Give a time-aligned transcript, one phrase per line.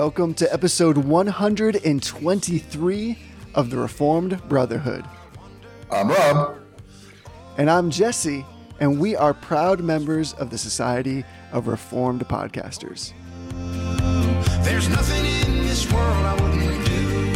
[0.00, 3.18] Welcome to episode 123
[3.54, 5.04] of the Reformed Brotherhood.
[5.92, 6.56] I'm Rob.
[7.58, 8.46] And I'm Jesse,
[8.80, 13.12] and we are proud members of the Society of Reformed Podcasters.
[14.64, 17.32] There's nothing in this world I wouldn't do.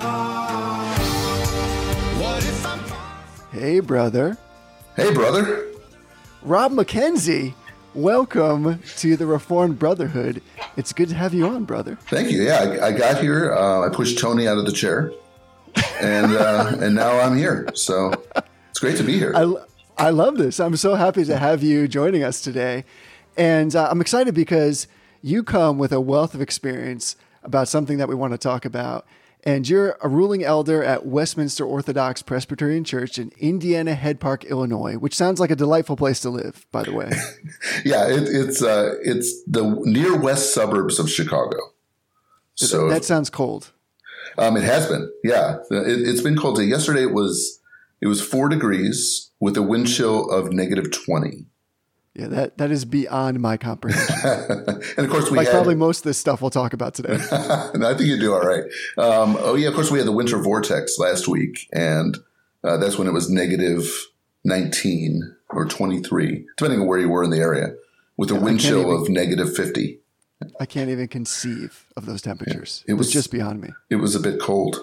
[0.00, 0.98] Ah,
[3.52, 4.36] hey, brother.
[4.96, 5.66] Hey, brother.
[6.42, 7.54] Rob McKenzie
[7.96, 10.42] welcome to the Reformed Brotherhood.
[10.76, 11.96] It's good to have you on, brother.
[12.02, 12.42] Thank you.
[12.42, 13.54] Yeah, I, I got here.
[13.54, 15.12] Uh, I pushed Tony out of the chair,
[16.00, 17.68] and uh, and now I'm here.
[17.74, 18.12] So
[18.70, 19.32] it's great to be here.
[19.34, 19.54] I,
[19.96, 20.60] I love this.
[20.60, 22.84] I'm so happy to have you joining us today,
[23.36, 24.86] and uh, I'm excited because
[25.22, 29.06] you come with a wealth of experience about something that we want to talk about
[29.46, 34.96] and you're a ruling elder at Westminster Orthodox Presbyterian Church in Indian Head Park, Illinois,
[34.96, 37.12] which sounds like a delightful place to live, by the way.
[37.84, 41.56] yeah, it, it's uh, it's the near west suburbs of Chicago.
[42.56, 43.72] So that sounds cold.
[44.36, 45.58] Um, it has been, yeah.
[45.70, 46.60] It, has been cold.
[46.60, 47.60] Yesterday it was
[48.00, 51.46] it was four degrees with a wind chill of negative twenty.
[52.16, 54.16] Yeah, that, that is beyond my comprehension.
[54.96, 57.18] and of course, we like had, probably most of this stuff we'll talk about today.
[57.30, 58.64] I think you do all right.
[58.96, 62.16] Um, oh yeah, of course we had the winter vortex last week, and
[62.64, 63.86] uh, that's when it was negative
[64.44, 67.74] nineteen or twenty three, depending on where you were in the area,
[68.16, 69.98] with a yeah, wind chill even, of negative fifty.
[70.58, 72.82] I can't even conceive of those temperatures.
[72.86, 73.70] Yeah, it, was, it was just beyond me.
[73.90, 74.78] It was a bit cold.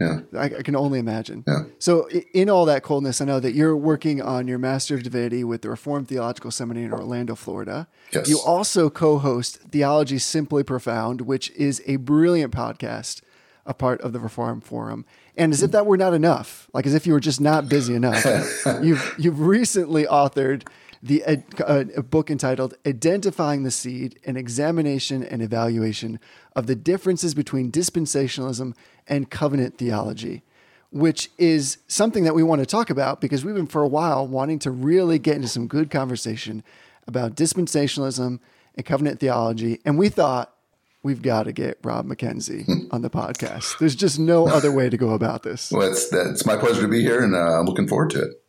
[0.00, 0.20] Yeah.
[0.36, 1.44] I, I, can only imagine.
[1.46, 1.64] Yeah.
[1.78, 5.44] So, in all that coldness, I know that you're working on your Master of Divinity
[5.44, 7.86] with the Reformed Theological Seminary in Orlando, Florida.
[8.12, 8.28] Yes.
[8.28, 13.22] You also co host Theology Simply Profound, which is a brilliant podcast,
[13.64, 15.04] a part of the Reformed Forum.
[15.36, 17.94] And as if that were not enough, like as if you were just not busy
[17.94, 18.24] enough,
[18.82, 20.66] you've, you've recently authored
[21.04, 26.18] the uh, a book entitled Identifying the Seed An Examination and Evaluation
[26.56, 28.74] of the Differences Between Dispensationalism
[29.06, 30.42] and Covenant Theology,
[30.90, 34.26] which is something that we want to talk about because we've been for a while
[34.26, 36.64] wanting to really get into some good conversation
[37.06, 38.40] about dispensationalism
[38.74, 39.80] and covenant theology.
[39.84, 40.54] And we thought,
[41.02, 42.86] we've got to get Rob McKenzie hmm.
[42.90, 43.78] on the podcast.
[43.78, 45.70] There's just no other way to go about this.
[45.70, 48.43] Well, it's, it's my pleasure to be here, and uh, I'm looking forward to it.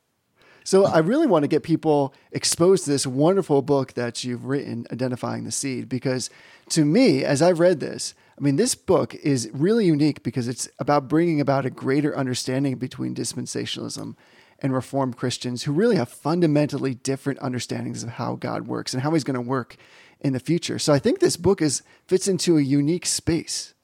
[0.65, 4.87] So I really want to get people exposed to this wonderful book that you've written,
[4.91, 6.31] Identifying the Seed, because
[6.69, 10.67] to me, as I've read this, I mean, this book is really unique because it's
[10.79, 14.15] about bringing about a greater understanding between dispensationalism
[14.57, 19.11] and Reformed Christians who really have fundamentally different understandings of how God works and how
[19.11, 19.77] He's going to work
[20.19, 20.79] in the future.
[20.79, 23.75] So I think this book is fits into a unique space.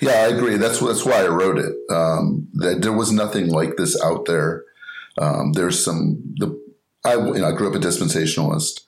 [0.00, 0.56] Yeah, I agree.
[0.56, 1.74] That's that's why I wrote it.
[1.90, 4.64] Um, that there was nothing like this out there
[5.18, 6.60] um, there's some the
[7.04, 8.80] I you know I grew up a dispensationalist,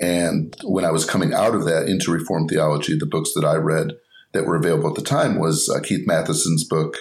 [0.00, 3.54] and when I was coming out of that into Reformed theology, the books that I
[3.54, 3.92] read
[4.32, 6.96] that were available at the time was uh, Keith Mathison's book,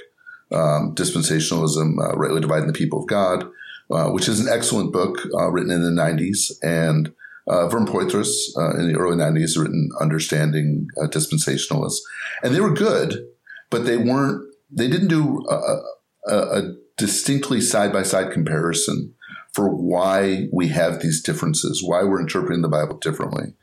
[0.51, 3.45] um, Dispensationalism: uh, Rightly Dividing the People of God,
[3.91, 7.13] uh, which is an excellent book uh, written in the '90s, and
[7.47, 11.99] uh, Vern Poythress uh, in the early '90s written Understanding Dispensationalists,
[12.43, 13.25] and they were good,
[13.69, 14.47] but they weren't.
[14.73, 19.15] They didn't do a, a, a distinctly side by side comparison
[19.53, 23.55] for why we have these differences, why we're interpreting the Bible differently.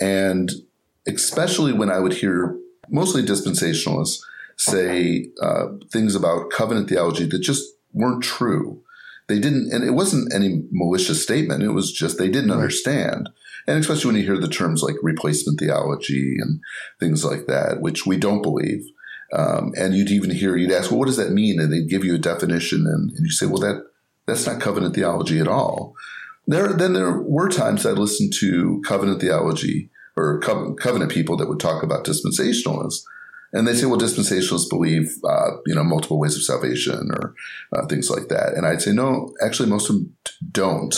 [0.00, 0.52] And
[1.08, 2.56] especially when I would hear
[2.88, 4.20] mostly dispensationalists
[4.56, 8.80] say uh, things about covenant theology that just weren't true.
[9.26, 11.64] They didn't, and it wasn't any malicious statement.
[11.64, 13.28] It was just they didn't understand.
[13.66, 16.60] And especially when you hear the terms like replacement theology and
[17.00, 18.84] things like that, which we don't believe.
[19.32, 21.60] Um, and you'd even hear, you'd ask, well, what does that mean?
[21.60, 23.84] And they'd give you a definition, and, and you say, well, that
[24.26, 25.94] that's not covenant theology at all.
[26.46, 31.48] There, then there were times I listened to covenant theology or co- covenant people that
[31.48, 33.02] would talk about dispensationalists,
[33.52, 37.34] and they say, well, dispensationalists believe, uh, you know, multiple ways of salvation or
[37.72, 38.54] uh, things like that.
[38.54, 40.16] And I'd say, no, actually, most of them
[40.50, 40.94] don't.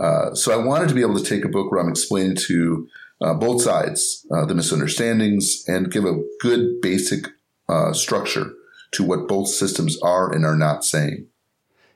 [0.00, 2.88] Uh, so I wanted to be able to take a book where I'm explaining to
[3.20, 7.26] uh, both sides uh, the misunderstandings and give a good basic
[7.68, 8.52] uh, structure
[8.92, 11.28] to what both systems are and are not saying.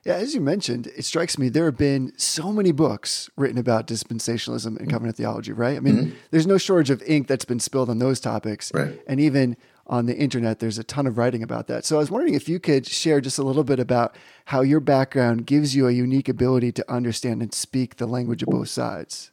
[0.05, 3.87] Yeah, as you mentioned, it strikes me there have been so many books written about
[3.87, 5.77] dispensationalism and covenant theology, right?
[5.77, 6.17] I mean, mm-hmm.
[6.31, 8.73] there's no shortage of ink that's been spilled on those topics.
[8.73, 8.99] Right.
[9.07, 9.57] And even
[9.89, 11.85] on the internet, there's a ton of writing about that.
[11.85, 14.15] So I was wondering if you could share just a little bit about
[14.47, 18.49] how your background gives you a unique ability to understand and speak the language of
[18.49, 19.31] both sides.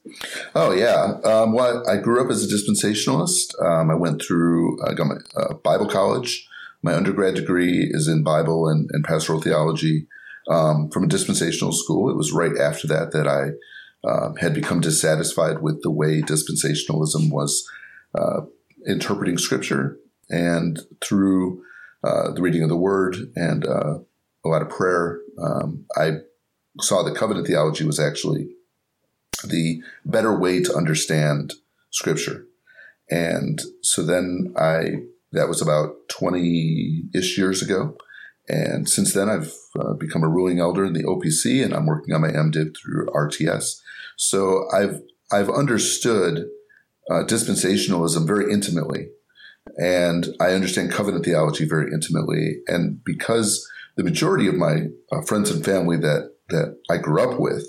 [0.54, 1.18] Oh, yeah.
[1.24, 3.60] Um, well, I grew up as a dispensationalist.
[3.62, 6.48] Um, I went through, I got my uh, Bible college.
[6.82, 10.06] My undergrad degree is in Bible and, and pastoral theology
[10.48, 12.10] um, from a dispensational school.
[12.10, 17.30] It was right after that that I uh, had become dissatisfied with the way dispensationalism
[17.30, 17.68] was
[18.16, 18.42] uh,
[18.86, 19.98] interpreting scripture
[20.28, 21.62] and through
[22.04, 23.98] uh, the reading of the word and uh,
[24.44, 26.18] a lot of prayer, um, I
[26.80, 28.48] saw that covenant theology was actually
[29.44, 31.54] the better way to understand
[31.90, 32.46] scripture.
[33.10, 35.02] And so then I,
[35.32, 37.96] that was about 20 ish years ago.
[38.48, 42.14] And since then, I've uh, become a ruling elder in the OPC and I'm working
[42.14, 43.80] on my MDiv through RTS.
[44.16, 45.00] So I've,
[45.32, 46.46] I've understood
[47.10, 49.08] uh, dispensationalism very intimately.
[49.76, 52.60] And I understand covenant theology very intimately.
[52.66, 57.40] And because the majority of my uh, friends and family that, that I grew up
[57.40, 57.66] with,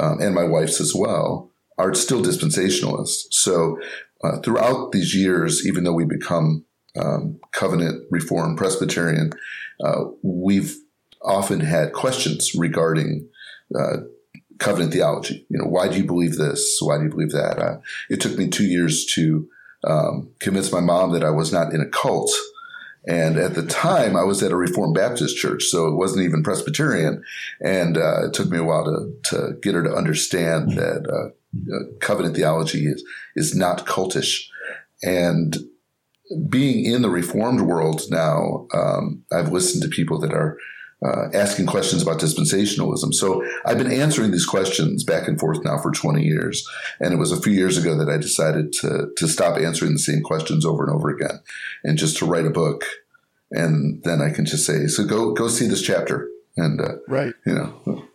[0.00, 3.26] um, and my wife's as well, are still dispensationalists.
[3.30, 3.78] So
[4.24, 6.64] uh, throughout these years, even though we become
[7.00, 9.32] um, covenant reform Presbyterian,
[9.82, 10.76] uh, we've
[11.22, 13.28] often had questions regarding
[13.78, 13.98] uh,
[14.58, 15.46] covenant theology.
[15.48, 16.78] You know, why do you believe this?
[16.80, 17.58] Why do you believe that?
[17.58, 17.78] Uh,
[18.10, 19.48] it took me two years to
[19.84, 22.30] um, convince my mom that I was not in a cult.
[23.06, 26.42] And at the time, I was at a Reformed Baptist church, so it wasn't even
[26.42, 27.22] Presbyterian.
[27.64, 31.28] And uh, it took me a while to, to get her to understand that uh,
[31.74, 33.02] uh covenant theology is,
[33.34, 34.48] is not cultish.
[35.02, 35.56] And
[36.48, 40.58] being in the Reformed world now, um, I've listened to people that are
[41.04, 43.14] uh, asking questions about dispensationalism.
[43.14, 46.68] So I've been answering these questions back and forth now for 20 years.
[47.00, 49.98] And it was a few years ago that I decided to, to stop answering the
[49.98, 51.40] same questions over and over again
[51.84, 52.84] and just to write a book.
[53.50, 56.28] And then I can just say, so go, go see this chapter.
[56.56, 57.32] And, uh, right.
[57.46, 58.08] You know,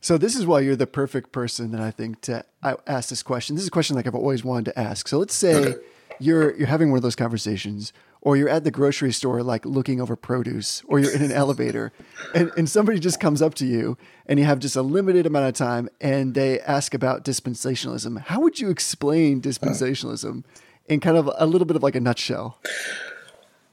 [0.00, 3.54] so this is why you're the perfect person that I think to ask this question.
[3.54, 5.06] This is a question like I've always wanted to ask.
[5.06, 5.78] So let's say okay.
[6.18, 10.00] you're you're having one of those conversations or you're at the grocery store like looking
[10.00, 11.92] over produce or you're in an elevator
[12.34, 13.96] and, and somebody just comes up to you
[14.26, 18.20] and you have just a limited amount of time and they ask about dispensationalism.
[18.20, 20.44] How would you explain dispensationalism
[20.86, 22.58] in kind of a little bit of like a nutshell?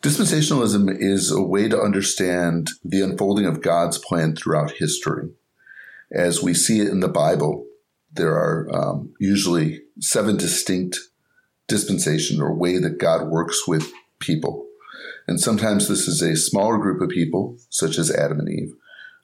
[0.02, 5.30] Dispensationalism is a way to understand the unfolding of god's plan throughout history.
[6.12, 7.66] As we see it in the bible
[8.18, 10.98] there are um, usually seven distinct
[11.68, 14.66] dispensation or way that god works with people.
[15.28, 18.74] And sometimes this is a smaller group of people, such as Adam and Eve,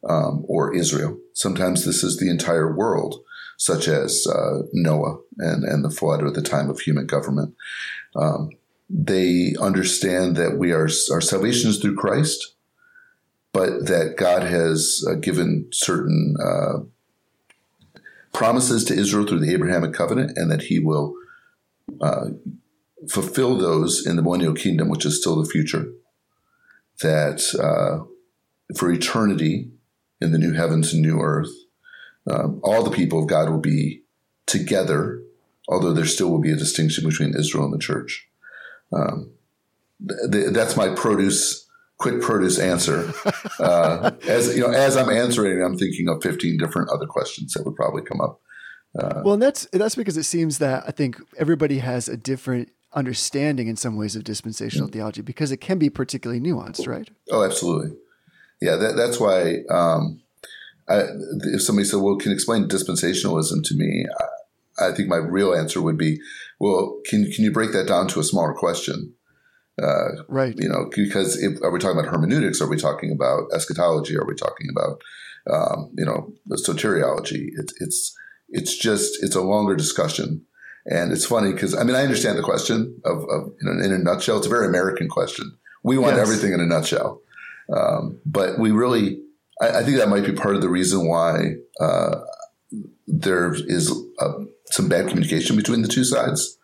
[0.07, 1.17] um, or Israel.
[1.33, 3.23] Sometimes this is the entire world,
[3.57, 7.55] such as uh, Noah and, and the flood or the time of human government.
[8.15, 8.49] Um,
[8.89, 12.53] they understand that we are our salvation is through Christ,
[13.53, 16.79] but that God has uh, given certain uh,
[18.33, 21.15] promises to Israel through the Abrahamic covenant, and that He will
[22.01, 22.25] uh,
[23.09, 25.85] fulfill those in the millennial kingdom, which is still the future.
[27.01, 28.05] That uh,
[28.77, 29.71] for eternity
[30.21, 31.51] in the new heavens and new earth,
[32.29, 34.03] um, all the people of God will be
[34.45, 35.21] together,
[35.67, 38.27] although there still will be a distinction between Israel and the church.
[38.93, 39.31] Um,
[40.31, 41.67] th- that's my produce,
[41.97, 43.11] quick produce answer.
[43.59, 47.65] Uh, as you know, as I'm answering, I'm thinking of 15 different other questions that
[47.65, 48.39] would probably come up.
[48.97, 52.69] Uh, well, and that's that's because it seems that I think everybody has a different
[52.95, 54.93] understanding in some ways of dispensational mm-hmm.
[54.93, 57.09] theology because it can be particularly nuanced, right?
[57.31, 57.97] Oh, absolutely.
[58.61, 60.21] Yeah, that, that's why um,
[60.87, 61.03] I,
[61.53, 65.53] if somebody said, "Well, can you explain dispensationalism to me?" I, I, think my real
[65.53, 66.19] answer would be,
[66.59, 69.13] "Well, can can you break that down to a smaller question?"
[69.81, 70.55] Uh, right.
[70.57, 72.61] You know, because if, are we talking about hermeneutics?
[72.61, 74.15] Are we talking about eschatology?
[74.15, 75.01] Are we talking about
[75.51, 77.47] um, you know soteriology?
[77.57, 78.15] It's it's
[78.49, 80.45] it's just it's a longer discussion
[80.85, 83.91] and it's funny because I mean I understand the question of, of you know, in
[83.91, 84.37] a nutshell.
[84.37, 85.57] It's a very American question.
[85.83, 86.27] We want yes.
[86.27, 87.21] everything in a nutshell,
[87.75, 89.21] um, but we really
[89.61, 92.21] I, I, think that might be part of the reason why uh,
[93.07, 94.33] there is uh,
[94.65, 96.57] some bad communication between the two sides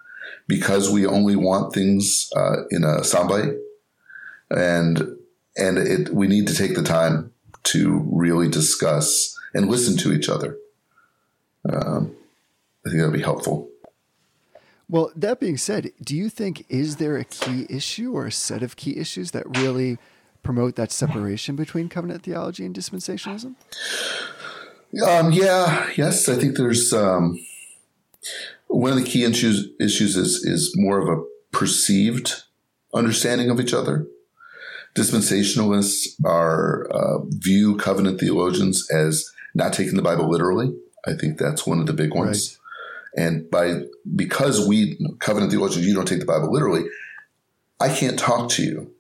[0.48, 3.58] because we only want things uh, in a soundbite,
[4.50, 5.18] and
[5.56, 7.32] and it, we need to take the time
[7.64, 10.58] to really discuss and listen to each other.
[11.72, 12.16] Um,
[12.86, 13.69] I think that would be helpful.
[14.90, 18.64] Well, that being said, do you think is there a key issue or a set
[18.64, 20.00] of key issues that really
[20.42, 23.56] promote that separation between covenant theology and dispensationalism?
[25.08, 27.40] Um, yeah, yes, I think there's um,
[28.68, 32.44] one of the key issues issues is is more of a perceived
[32.94, 34.08] understanding of each other.
[34.96, 40.76] Dispensationalists are uh, view covenant theologians as not taking the Bible literally.
[41.06, 42.58] I think that's one of the big ones.
[42.58, 42.59] Right.
[43.16, 43.82] And by
[44.16, 46.84] because we covenant theologians, you don't take the Bible literally.
[47.80, 48.94] I can't talk to you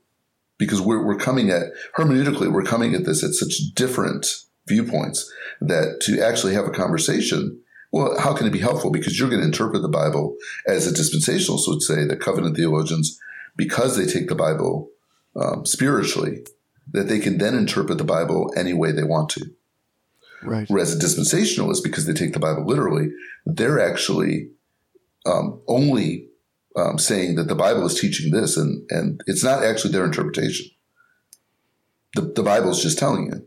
[0.57, 4.27] because we're we're coming at hermeneutically, we're coming at this at such different
[4.67, 7.59] viewpoints that to actually have a conversation,
[7.91, 8.91] Well, how can it be helpful?
[8.91, 10.35] Because you're going to interpret the Bible
[10.67, 13.19] as a dispensationalist would say that covenant theologians,
[13.57, 14.89] because they take the Bible
[15.35, 16.45] um, spiritually,
[16.91, 19.51] that they can then interpret the Bible any way they want to.
[20.43, 20.69] Right.
[20.69, 23.11] Whereas a dispensationalist, because they take the Bible literally,
[23.45, 24.49] they're actually
[25.25, 26.27] um, only
[26.75, 30.67] um, saying that the Bible is teaching this, and and it's not actually their interpretation.
[32.15, 33.45] The the Bible is just telling you.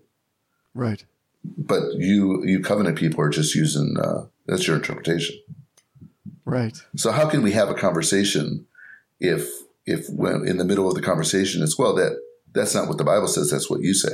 [0.75, 1.05] Right.
[1.45, 5.37] But you you covenant people are just using uh, that's your interpretation.
[6.45, 6.77] Right.
[6.97, 8.67] So how can we have a conversation
[9.21, 9.49] if
[9.87, 12.21] if when in the middle of the conversation it's well that
[12.53, 14.13] that's not what the Bible says, that's what you say.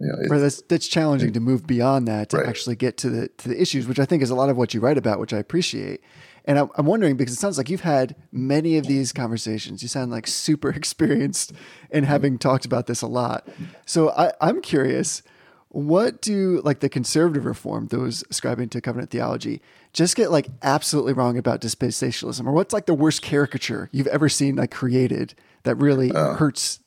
[0.00, 2.48] You know, right, that's that's challenging to move beyond that to right.
[2.48, 4.72] actually get to the to the issues, which I think is a lot of what
[4.72, 6.02] you write about, which I appreciate.
[6.44, 9.82] And I'm wondering because it sounds like you've had many of these conversations.
[9.82, 11.52] You sound like super experienced
[11.90, 13.46] in having talked about this a lot.
[13.84, 15.22] So I, I'm curious,
[15.68, 19.60] what do like the conservative reform, those ascribing to covenant theology,
[19.92, 24.28] just get like absolutely wrong about dispensationalism, or what's like the worst caricature you've ever
[24.30, 26.78] seen like created that really uh, hurts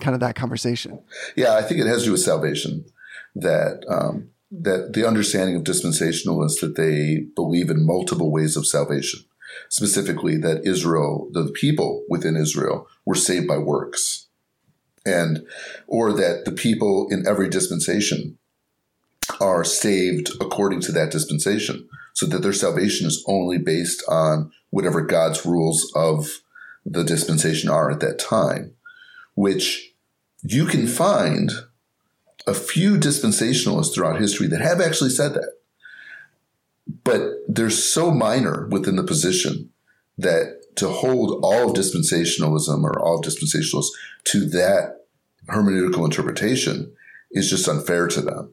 [0.00, 1.00] kind of that conversation?
[1.36, 2.84] Yeah, I think it has to do with salvation.
[3.34, 9.20] That um, that the understanding of dispensationalists that they believe in multiple ways of salvation,
[9.68, 14.28] specifically that Israel, the people within Israel, were saved by works,
[15.04, 15.46] and
[15.86, 18.38] or that the people in every dispensation
[19.40, 25.00] are saved according to that dispensation, so that their salvation is only based on whatever
[25.00, 26.40] God's rules of
[26.84, 28.75] the dispensation are at that time,
[29.36, 29.92] which
[30.42, 31.52] you can find
[32.46, 35.52] a few dispensationalists throughout history that have actually said that.
[37.04, 39.70] But they're so minor within the position
[40.18, 43.90] that to hold all of dispensationalism or all of dispensationalists
[44.24, 45.06] to that
[45.48, 46.92] hermeneutical interpretation
[47.30, 48.52] is just unfair to them.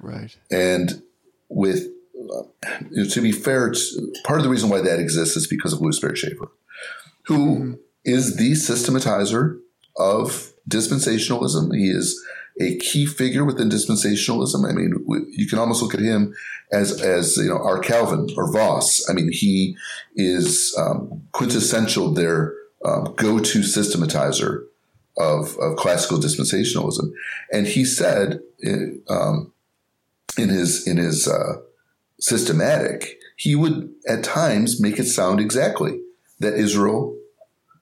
[0.00, 0.36] Right.
[0.50, 1.02] And
[1.48, 1.88] with,
[2.32, 2.42] uh,
[3.10, 3.72] to be fair,
[4.24, 6.50] part of the reason why that exists is because of Lewis Sperry Chafer,
[7.26, 7.74] who mm-hmm.
[8.04, 9.60] is the systematizer
[9.96, 11.74] of dispensationalism.
[11.74, 12.22] He is
[12.60, 14.68] a key figure within dispensationalism.
[14.68, 16.34] I mean, you can almost look at him
[16.72, 19.08] as as you know our Calvin or Vos.
[19.08, 19.76] I mean, he
[20.14, 24.64] is um, quintessential their um, go-to systematizer
[25.16, 27.12] of, of classical dispensationalism,
[27.52, 29.52] and he said in, um,
[30.38, 31.56] in his in his uh,
[32.20, 36.00] systematic, he would at times make it sound exactly
[36.40, 37.16] that Israel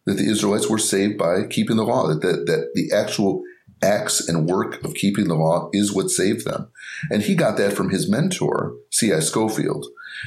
[0.05, 3.43] that the Israelites were saved by keeping the law, that, that, that the actual
[3.83, 6.69] acts and work of keeping the law is what saved them.
[7.11, 9.21] And he got that from his mentor, C.I.
[9.21, 9.87] Scofield.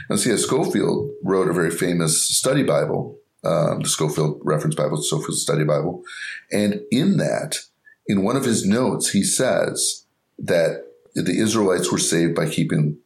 [0.09, 0.35] And C.I.
[0.35, 5.63] Scofield wrote a very famous study Bible, um, the Scofield Reference Bible, the Scofield Study
[5.63, 6.03] Bible.
[6.51, 7.59] And in that,
[8.07, 10.05] in one of his notes, he says
[10.37, 12.97] that the Israelites were saved by keeping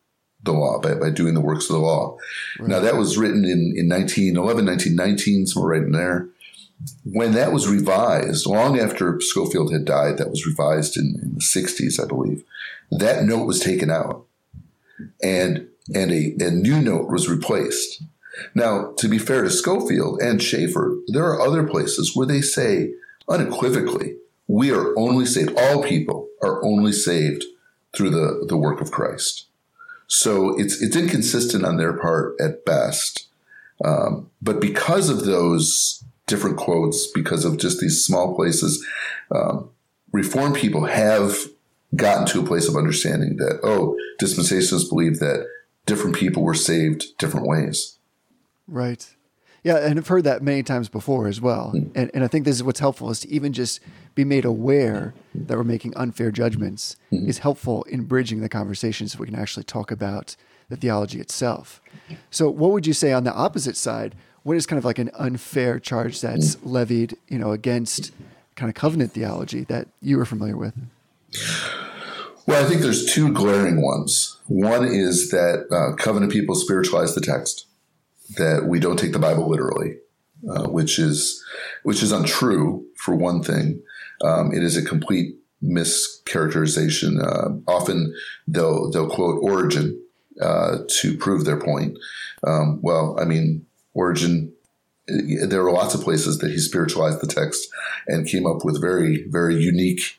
[0.41, 2.17] the law, by, by doing the works of the law.
[2.59, 2.69] Right.
[2.69, 6.29] Now, that was written in, in 1911, 1919, somewhere right in there
[7.03, 11.41] when that was revised, long after Scofield had died, that was revised in, in the
[11.41, 12.43] 60s, I believe,
[12.91, 14.25] that note was taken out
[15.21, 18.03] and, and a, a new note was replaced.
[18.55, 22.93] Now, to be fair to Scofield and Chafer, there are other places where they say
[23.27, 24.15] unequivocally,
[24.48, 27.43] we are only saved, all people are only saved
[27.95, 29.45] through the, the work of Christ.
[30.07, 33.27] So it's, it's inconsistent on their part at best.
[33.83, 38.86] Um, but because of those different quotes because of just these small places.
[39.31, 39.71] Um,
[40.12, 41.36] Reformed people have
[41.95, 45.45] gotten to a place of understanding that, oh, dispensationalists believe that
[45.86, 47.98] different people were saved different ways.
[48.67, 49.15] Right.
[49.63, 51.74] Yeah, and I've heard that many times before as well.
[51.75, 51.91] Mm.
[51.93, 53.81] And, and I think this is what's helpful is to even just
[54.15, 57.27] be made aware that we're making unfair judgments mm-hmm.
[57.27, 60.36] is helpful in bridging the conversation so we can actually talk about
[60.69, 61.81] the theology itself.
[62.31, 64.15] So what would you say on the opposite side?
[64.49, 68.11] What is kind of like an unfair charge that's levied, you know, against
[68.55, 70.73] kind of covenant theology that you were familiar with?
[72.47, 74.39] Well, I think there's two glaring ones.
[74.47, 77.67] One is that uh, covenant people spiritualize the text,
[78.37, 79.97] that we don't take the Bible literally,
[80.49, 81.45] uh, which is
[81.83, 83.79] which is untrue for one thing.
[84.23, 87.23] Um, it is a complete mischaracterization.
[87.23, 88.15] Uh, often
[88.47, 90.03] they'll they'll quote Origen
[90.41, 91.99] uh, to prove their point.
[92.43, 93.67] Um, well, I mean,
[93.99, 94.53] Origen,
[95.07, 97.67] there are lots of places that he spiritualized the text
[98.07, 100.15] and came up with very, very unique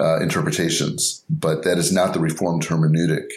[0.00, 3.28] uh, interpretations, but that is not the Reformed hermeneutic.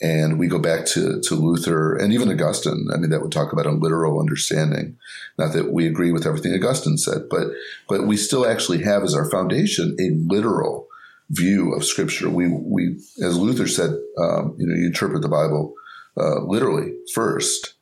[0.00, 2.86] And we go back to, to Luther and even Augustine.
[2.92, 4.96] I mean, that would talk about a literal understanding.
[5.38, 7.48] Not that we agree with everything Augustine said, but
[7.88, 10.86] but we still actually have as our foundation a literal
[11.30, 12.28] view of Scripture.
[12.28, 12.82] We we
[13.24, 13.90] as Luther said,
[14.22, 15.72] um, you know, you interpret the Bible
[16.20, 17.75] uh, literally first,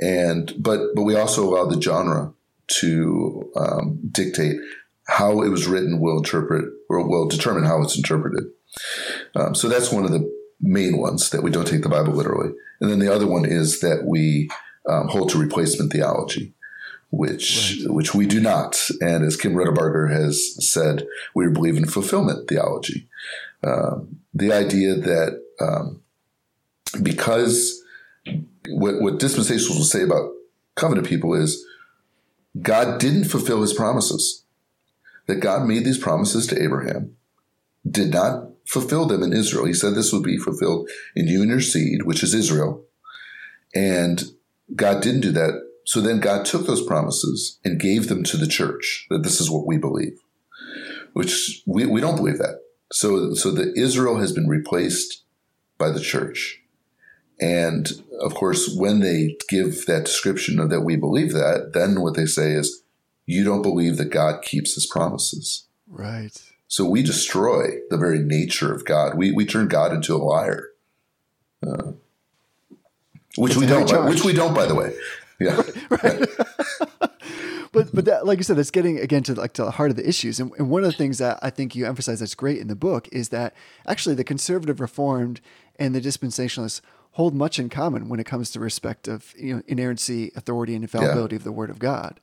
[0.00, 2.32] and but but we also allow the genre
[2.68, 4.56] to um, dictate
[5.08, 8.44] how it was written will interpret or will determine how it's interpreted.
[9.36, 12.52] Um, so that's one of the main ones that we don't take the Bible literally,
[12.80, 14.50] and then the other one is that we
[14.88, 16.54] um, hold to replacement theology
[17.10, 17.94] which right.
[17.94, 18.80] which we do not.
[19.00, 23.08] And as Kim Riddlebarger has said, we believe in fulfillment theology.
[23.62, 24.00] Uh,
[24.34, 26.02] the idea that um,
[27.02, 27.82] because
[28.68, 30.30] what, what dispensationalists will say about
[30.74, 31.64] covenant people is
[32.60, 34.44] God didn't fulfill his promises.
[35.26, 37.16] That God made these promises to Abraham,
[37.88, 39.64] did not fulfill them in Israel.
[39.64, 42.84] He said this would be fulfilled in you and your seed, which is Israel.
[43.74, 44.22] And
[44.76, 48.48] God didn't do that so then God took those promises and gave them to the
[48.48, 50.18] church that this is what we believe,
[51.12, 52.60] which we, we don't believe that.
[52.90, 55.22] So, so the Israel has been replaced
[55.78, 56.60] by the church.
[57.40, 57.88] And
[58.20, 62.26] of course, when they give that description of that we believe that, then what they
[62.26, 62.82] say is,
[63.26, 65.66] you don't believe that God keeps his promises.
[65.86, 66.32] Right.
[66.68, 69.16] So we destroy the very nature of God.
[69.16, 70.68] We, we turn God into a liar.
[71.66, 71.92] Uh,
[73.36, 74.94] which it's we don't, which we don't, by the way.
[75.38, 75.56] Yeah.
[75.90, 76.02] right.
[76.02, 76.28] right.
[77.72, 79.96] but but that, like you said, that's getting again to like to the heart of
[79.96, 80.40] the issues.
[80.40, 82.76] And, and one of the things that I think you emphasize that's great in the
[82.76, 83.54] book is that
[83.86, 85.40] actually the conservative reformed
[85.78, 86.80] and the dispensationalists
[87.16, 90.84] hold much in common when it comes to respect of you know inerrancy, authority, and
[90.84, 91.38] infallibility yeah.
[91.38, 92.20] of the Word of God.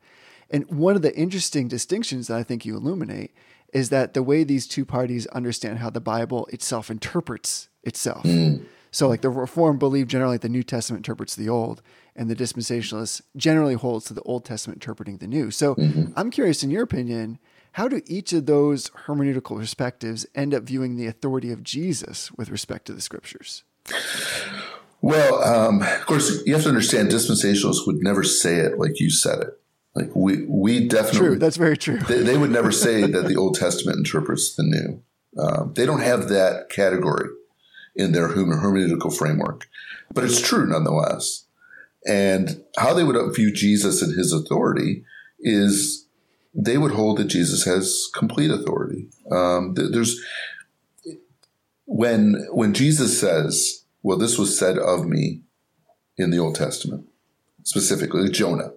[0.52, 3.34] And one of the interesting distinctions that I think you illuminate
[3.74, 8.24] is that the way these two parties understand how the Bible itself interprets itself.
[8.24, 8.66] Mm.
[8.92, 11.82] So, like the Reformed believe generally the New Testament interprets the Old,
[12.16, 15.50] and the dispensationalists generally holds to the Old Testament interpreting the New.
[15.50, 16.14] So mm-hmm.
[16.16, 17.40] I'm curious, in your opinion,
[17.72, 22.52] how do each of those hermeneutical perspectives end up viewing the authority of Jesus with
[22.52, 23.64] respect to the scriptures?
[25.04, 29.10] Well, um, of course, you have to understand dispensationalists would never say it like you
[29.10, 29.60] said it.
[29.96, 31.36] Like we, we definitely true.
[31.38, 31.98] That's very true.
[32.08, 35.04] they, they, would never say that the Old Testament interprets the New.
[35.38, 37.28] Um, they don't have that category
[37.98, 39.68] in their hermeneutical framework,
[40.14, 41.48] but it's true nonetheless.
[42.08, 45.04] And how they would view Jesus and his authority
[45.42, 46.08] is
[46.56, 49.10] they would hold that Jesus has complete authority.
[49.30, 50.18] Um, there's
[51.86, 55.42] when when Jesus says, "Well, this was said of me,"
[56.18, 57.08] in the Old Testament,
[57.64, 58.74] specifically Jonah,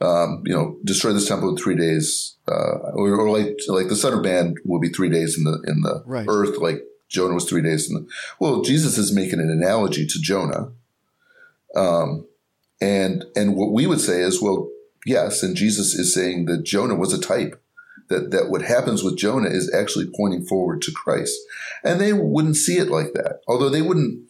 [0.00, 3.96] um, you know, destroy this temple in three days, uh, or, or, like like the
[3.96, 6.26] Son of Man will be three days in the in the right.
[6.28, 8.06] earth, like Jonah was three days in the.
[8.38, 10.72] Well, Jesus is making an analogy to Jonah.
[11.74, 12.26] Um,
[12.80, 14.68] and and what we would say is, well,
[15.06, 17.60] yes, and Jesus is saying that Jonah was a type.
[18.10, 21.38] That that what happens with Jonah is actually pointing forward to Christ.
[21.82, 23.40] And they wouldn't see it like that.
[23.48, 24.28] Although they wouldn't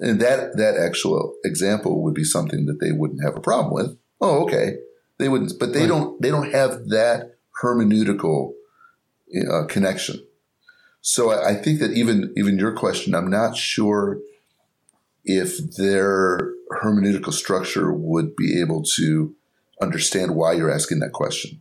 [0.00, 3.96] and that that actual example would be something that they wouldn't have a problem with.
[4.20, 4.76] Oh, okay.
[5.18, 5.88] They wouldn't, but they right.
[5.88, 6.22] don't.
[6.22, 8.52] They don't have that hermeneutical
[9.50, 10.24] uh, connection.
[11.02, 14.18] So I, I, think that even even your question, I'm not sure
[15.24, 19.34] if their hermeneutical structure would be able to
[19.80, 21.60] understand why you're asking that question.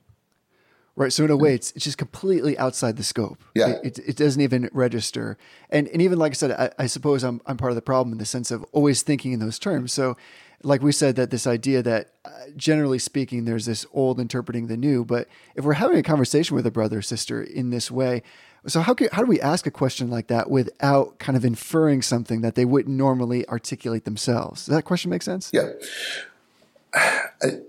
[0.99, 1.13] Right.
[1.13, 3.41] So in a way, it's, it's just completely outside the scope.
[3.55, 3.77] Yeah.
[3.81, 5.37] It, it, it doesn't even register.
[5.69, 8.11] And, and even like I said, I, I, suppose I'm, I'm part of the problem
[8.11, 9.93] in the sense of always thinking in those terms.
[9.93, 10.17] So
[10.61, 14.75] like we said, that this idea that uh, generally speaking, there's this old interpreting the
[14.75, 18.21] new, but if we're having a conversation with a brother or sister in this way,
[18.67, 22.01] so how can, how do we ask a question like that without kind of inferring
[22.01, 24.65] something that they wouldn't normally articulate themselves?
[24.65, 25.49] Does that question make sense?
[25.53, 25.69] Yeah.
[26.93, 27.59] I,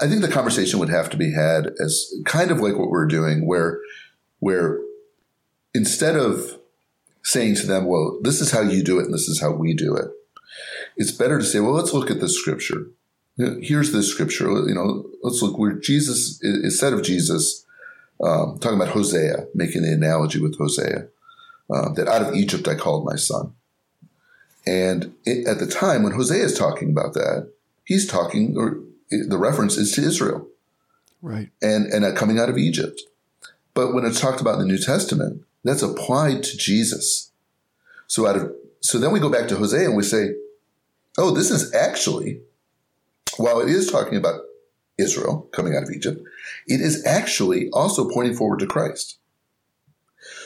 [0.00, 3.06] I think the conversation would have to be had as kind of like what we're
[3.06, 3.80] doing, where
[4.38, 4.80] where
[5.74, 6.58] instead of
[7.22, 9.74] saying to them, "Well, this is how you do it, and this is how we
[9.74, 10.10] do it,"
[10.96, 12.86] it's better to say, "Well, let's look at this scripture.
[13.36, 14.48] Here's this scripture.
[14.48, 17.64] You know, let's look where Jesus instead of Jesus."
[18.22, 21.08] um, talking about Hosea, making the analogy with Hosea,
[21.72, 23.52] uh, that out of Egypt I called my son.
[24.66, 27.50] And it, at the time when Hosea is talking about that,
[27.84, 30.48] he's talking, or the reference is to Israel,
[31.22, 31.50] right?
[31.62, 33.02] And and coming out of Egypt.
[33.74, 37.32] But when it's talked about in the New Testament, that's applied to Jesus.
[38.06, 40.34] So out of so then we go back to Hosea and we say,
[41.16, 42.40] oh, this is actually,
[43.36, 44.40] while it is talking about
[44.98, 46.20] Israel coming out of Egypt,
[46.66, 49.18] it is actually also pointing forward to Christ.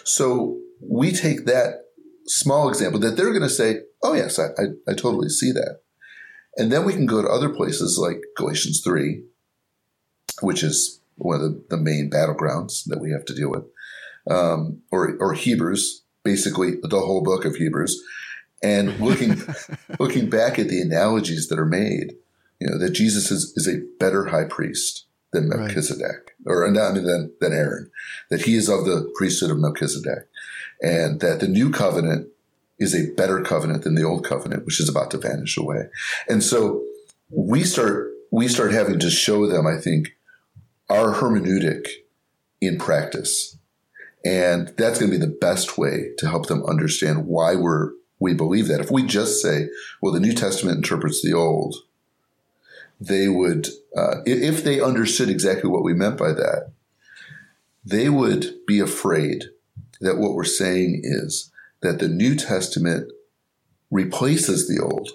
[0.04, 1.86] So we take that
[2.26, 5.80] small example that they're going to say, oh, yes, I, I, I, totally see that.
[6.56, 9.22] And then we can go to other places like Galatians 3,
[10.40, 13.64] which is one of the, the main battlegrounds that we have to deal with,
[14.30, 18.00] um, or, or Hebrews, basically the whole book of Hebrews.
[18.62, 19.42] And looking
[19.98, 22.14] looking back at the analogies that are made,
[22.60, 26.52] you know, that Jesus is, is a better high priest than Melchizedek, right.
[26.52, 27.90] or not, I mean, than, than Aaron,
[28.30, 30.28] that he is of the priesthood of Melchizedek,
[30.80, 32.28] and that the new covenant
[32.82, 35.88] is a better covenant than the old covenant, which is about to vanish away.
[36.28, 36.82] And so
[37.30, 40.16] we start we start having to show them, I think,
[40.88, 41.86] our hermeneutic
[42.60, 43.58] in practice.
[44.24, 48.34] And that's going to be the best way to help them understand why we're we
[48.34, 48.80] believe that.
[48.80, 49.68] If we just say,
[50.00, 51.74] well, the New Testament interprets the Old,
[53.00, 53.66] they would,
[53.96, 56.70] uh, if they understood exactly what we meant by that,
[57.84, 59.46] they would be afraid
[60.00, 61.50] that what we're saying is
[61.82, 63.12] that the New Testament
[63.90, 65.10] replaces the Old.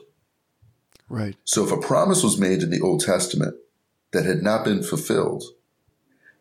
[1.10, 1.36] Right.
[1.46, 3.56] So if a promise was made in the Old Testament
[4.12, 5.44] that had not been fulfilled,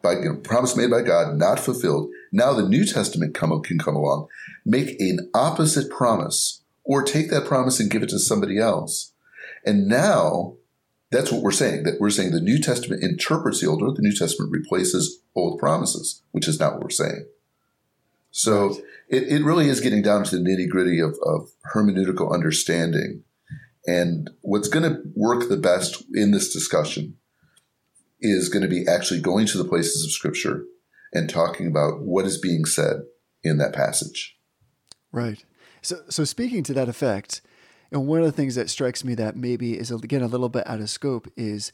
[0.03, 3.79] by you know, promise made by God, not fulfilled, now the New Testament come, can
[3.79, 4.29] come along,
[4.65, 9.13] make an opposite promise, or take that promise and give it to somebody else.
[9.65, 10.57] And now
[11.11, 14.03] that's what we're saying, that we're saying the New Testament interprets the Old, or the
[14.03, 17.27] New Testament replaces old promises, which is not what we're saying.
[18.37, 18.77] So
[19.09, 23.23] it, it really is getting down to the nitty gritty of, of hermeneutical understanding.
[23.87, 27.17] And what's going to work the best in this discussion
[28.21, 30.65] is going to be actually going to the places of Scripture
[31.15, 33.05] and talking about what is being said
[33.43, 34.37] in that passage.
[35.11, 35.43] Right.
[35.81, 37.41] So, so speaking to that effect,
[37.91, 40.67] and one of the things that strikes me that maybe is again a little bit
[40.67, 41.73] out of scope is,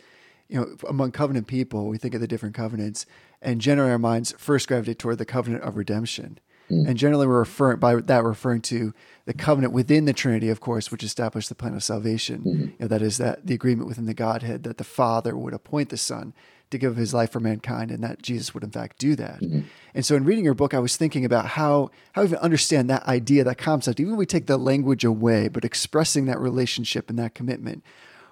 [0.49, 3.05] you know, among covenant people, we think of the different covenants,
[3.41, 6.39] and generally our minds first gravitate toward the covenant of redemption.
[6.73, 6.89] Mm.
[6.89, 8.95] And generally, we're referring by that referring to
[9.27, 12.39] the covenant within the Trinity, of course, which established the plan of salvation.
[12.39, 12.63] Mm-hmm.
[12.63, 15.91] You know, that is that the agreement within the Godhead that the Father would appoint
[15.91, 16.33] the Son
[16.71, 19.41] to give his life for mankind, and that Jesus would in fact do that.
[19.41, 19.61] Mm-hmm.
[19.95, 23.07] And so, in reading your book, I was thinking about how how even understand that
[23.07, 24.01] idea, that concept.
[24.01, 27.85] Even if we take the language away, but expressing that relationship and that commitment.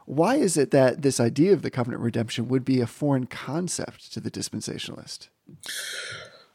[0.07, 4.13] Why is it that this idea of the covenant redemption would be a foreign concept
[4.15, 5.29] to the dispensationalist?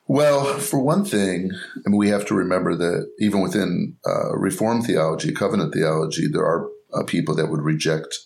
[0.08, 4.86] Well, for one thing, I mean, we have to remember that even within uh, Reformed
[4.86, 8.20] theology, covenant theology, there are uh, people that would reject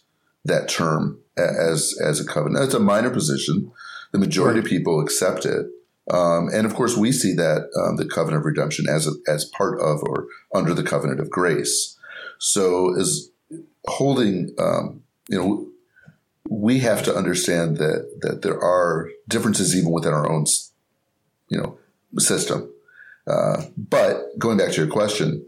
[0.44, 2.65] that term as as a covenant.
[2.65, 3.72] It's a minor position.
[4.12, 4.65] The majority right.
[4.65, 5.68] of people accept it,
[6.12, 9.46] um, and of course, we see that um, the covenant of redemption as a, as
[9.46, 11.98] part of or under the covenant of grace.
[12.39, 13.30] So, as
[13.86, 15.68] holding, um, you know,
[16.50, 20.46] we have to understand that that there are differences even within our own
[21.49, 21.77] you know,
[22.17, 22.71] system.
[23.27, 25.45] Uh, but going back to your question,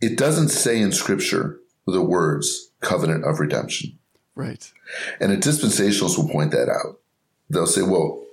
[0.00, 3.98] it doesn't say in Scripture the words covenant of redemption.
[4.34, 4.72] Right.
[5.20, 6.98] And the dispensationalists will point that out.
[7.50, 8.24] They'll say, well,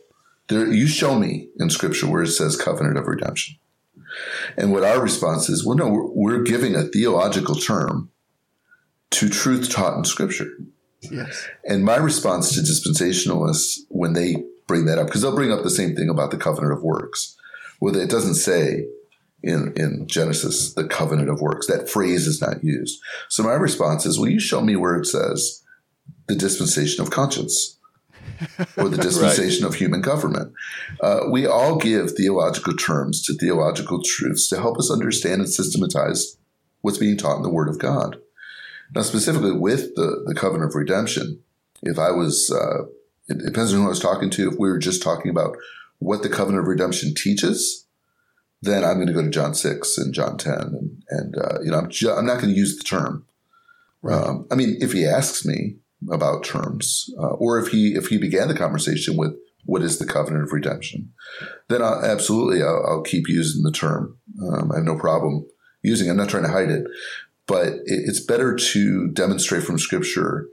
[0.48, 3.58] there, you show me in Scripture where it says covenant of redemption.
[4.58, 8.10] And what our response is, well, no, we're, we're giving a theological term
[9.12, 10.52] to truth taught in Scripture.
[11.02, 11.48] Yes.
[11.64, 15.70] And my response to dispensationalists when they bring that up because they'll bring up the
[15.70, 17.36] same thing about the covenant of works.
[17.82, 18.86] Well, it doesn't say
[19.42, 21.68] in, in Genesis the covenant of works.
[21.68, 23.02] That phrase is not used.
[23.30, 25.64] So my response is, will you show me where it says
[26.28, 27.76] the dispensation of conscience?
[28.78, 29.74] or the dispensation right.
[29.74, 30.54] of human government.
[31.02, 36.38] Uh, we all give theological terms to theological truths to help us understand and systematize
[36.80, 38.18] what's being taught in the Word of God.
[38.96, 41.44] Now, specifically with the, the covenant of redemption,
[41.84, 42.86] if I was uh,
[43.30, 44.52] it depends on who I was talking to.
[44.52, 45.56] If we were just talking about
[46.00, 47.86] what the covenant of redemption teaches,
[48.62, 50.54] then I'm going to go to John 6 and John 10.
[50.54, 53.26] And, and uh, you know, I'm, ju- I'm not going to use the term.
[54.02, 54.16] Right.
[54.16, 55.76] Um, I mean, if he asks me
[56.10, 59.34] about terms, uh, or if he if he began the conversation with
[59.66, 61.12] what is the covenant of redemption,
[61.68, 64.18] then I'll, absolutely I'll, I'll, keep using the term.
[64.42, 65.46] Um, I have no problem
[65.84, 66.08] using.
[66.08, 66.12] it.
[66.12, 66.86] I'm not trying to hide it,
[67.46, 70.48] but it, it's better to demonstrate from Scripture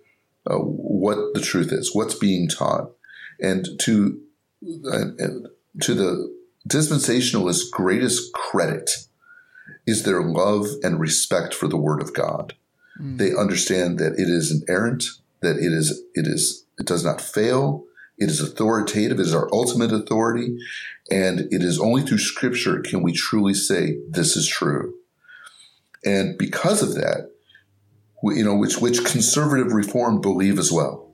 [0.48, 2.90] uh, what the truth is, what's being taught,
[3.40, 4.20] and to
[4.90, 5.04] uh,
[5.80, 6.34] to the
[6.68, 8.90] dispensationalists' greatest credit
[9.86, 12.54] is their love and respect for the Word of God.
[13.00, 13.18] Mm.
[13.18, 15.04] They understand that it is inerrant,
[15.40, 17.84] that it is it is it does not fail.
[18.18, 19.20] It is authoritative.
[19.20, 20.58] It is our ultimate authority,
[21.10, 24.94] and it is only through Scripture can we truly say this is true.
[26.04, 27.30] And because of that,
[28.22, 31.06] you know, which which conservative reform believe as well.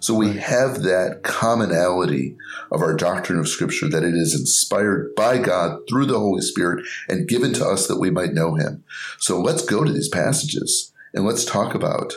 [0.00, 2.36] So we have that commonality
[2.72, 6.86] of our doctrine of Scripture that it is inspired by God through the Holy Spirit
[7.06, 8.82] and given to us that we might know Him.
[9.18, 12.14] So let's go to these passages and let's talk about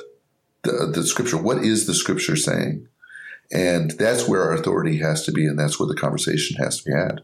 [0.64, 1.38] the, the Scripture.
[1.38, 2.88] What is the Scripture saying?
[3.52, 6.90] And that's where our authority has to be, and that's where the conversation has to
[6.90, 7.22] be had.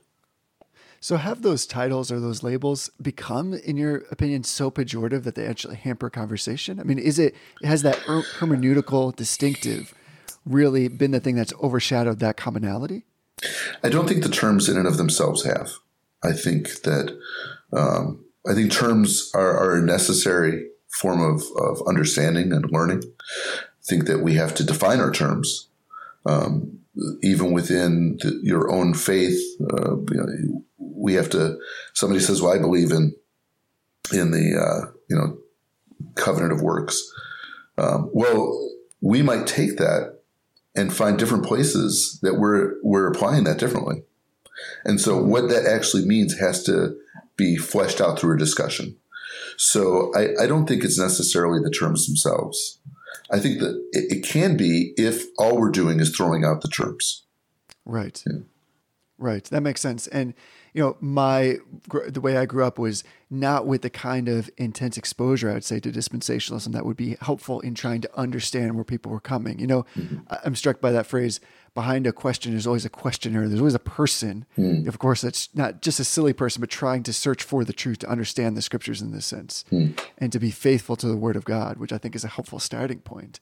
[1.01, 5.45] So, have those titles or those labels become, in your opinion, so pejorative that they
[5.45, 6.79] actually hamper conversation?
[6.79, 9.93] I mean, is it has that her- hermeneutical distinctive
[10.45, 13.05] really been the thing that's overshadowed that commonality?
[13.83, 15.71] I don't think the terms in and of themselves have.
[16.23, 17.17] I think that
[17.71, 23.03] um, I think terms are, are, a necessary form of, of understanding and learning.
[23.03, 25.67] I think that we have to define our terms.
[26.25, 26.79] Um,
[27.21, 30.63] even within the, your own faith, uh, you know,
[30.99, 31.57] we have to.
[31.93, 33.15] Somebody says, "Well, I believe in
[34.11, 35.37] in the uh, you know
[36.15, 37.01] covenant of works."
[37.77, 38.69] Um, well,
[39.01, 40.19] we might take that
[40.75, 44.03] and find different places that we're we're applying that differently.
[44.83, 46.97] And so, what that actually means has to
[47.37, 48.97] be fleshed out through a discussion.
[49.57, 52.79] So, I, I don't think it's necessarily the terms themselves.
[53.31, 56.67] I think that it, it, can be if all we're doing is throwing out the
[56.67, 57.25] terms.
[57.85, 58.23] Right.
[58.25, 58.39] Yeah.
[59.17, 59.43] Right.
[59.45, 60.07] That makes sense.
[60.07, 60.33] And
[60.73, 61.57] you know, my
[62.07, 65.63] the way I grew up was not with the kind of intense exposure I would
[65.63, 69.59] say to dispensationalism that would be helpful in trying to understand where people were coming.
[69.59, 70.19] You know, mm-hmm.
[70.43, 71.39] I'm struck by that phrase.
[71.75, 73.47] Behind a question, there's always a questioner.
[73.47, 74.45] There's always a person.
[74.57, 74.87] Mm.
[74.87, 77.99] Of course, that's not just a silly person, but trying to search for the truth
[77.99, 79.97] to understand the scriptures in this sense, mm.
[80.17, 82.59] and to be faithful to the Word of God, which I think is a helpful
[82.59, 83.39] starting point.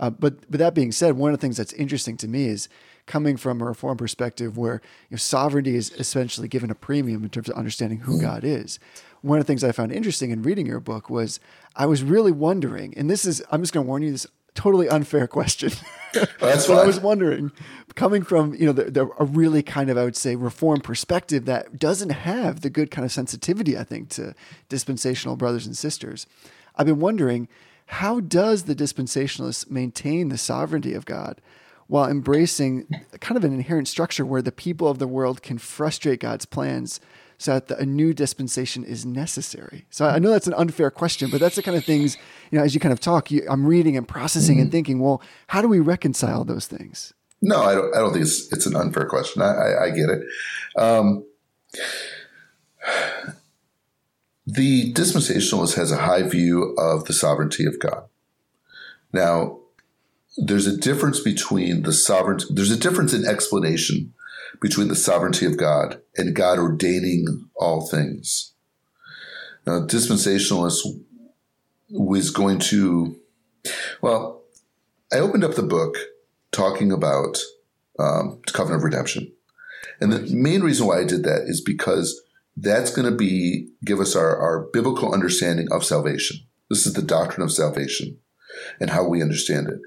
[0.00, 2.68] Uh, but with that being said, one of the things that's interesting to me is
[3.10, 4.74] coming from a reform perspective where
[5.08, 8.20] you know, sovereignty is essentially given a premium in terms of understanding who.
[8.20, 8.78] God is.
[9.22, 11.40] One of the things I found interesting in reading your book was
[11.74, 14.88] I was really wondering, and this is, I'm just going to warn you, this totally
[14.88, 15.72] unfair question.
[16.38, 17.50] That's what I was wondering,
[17.96, 21.46] coming from you know the, the, a really kind of I would say reform perspective
[21.46, 24.34] that doesn't have the good kind of sensitivity I think to
[24.68, 26.26] dispensational brothers and sisters.
[26.76, 27.48] I've been wondering
[27.86, 31.40] how does the dispensationalist maintain the sovereignty of God
[31.90, 32.86] while embracing
[33.18, 37.00] kind of an inherent structure where the people of the world can frustrate God's plans
[37.36, 39.86] so that the, a new dispensation is necessary.
[39.90, 42.16] So I know that's an unfair question, but that's the kind of things,
[42.52, 44.62] you know, as you kind of talk, you, I'm reading and processing mm-hmm.
[44.62, 47.12] and thinking, well, how do we reconcile those things?
[47.42, 49.42] No, I don't, I don't think it's, it's an unfair question.
[49.42, 50.22] I, I, I get it.
[50.76, 51.24] Um,
[54.46, 58.04] the dispensationalist has a high view of the sovereignty of God.
[59.12, 59.59] Now,
[60.36, 64.14] there's a difference between the sovereignty, there's a difference in explanation
[64.60, 68.52] between the sovereignty of God and God ordaining all things.
[69.66, 70.80] Now, dispensationalist
[71.90, 73.16] was going to,
[74.00, 74.42] well,
[75.12, 75.96] I opened up the book
[76.52, 77.38] talking about
[77.98, 79.32] um, covenant of redemption.
[80.00, 82.20] And the main reason why I did that is because
[82.56, 86.38] that's going to be give us our, our biblical understanding of salvation.
[86.68, 88.18] This is the doctrine of salvation
[88.78, 89.80] and how we understand it.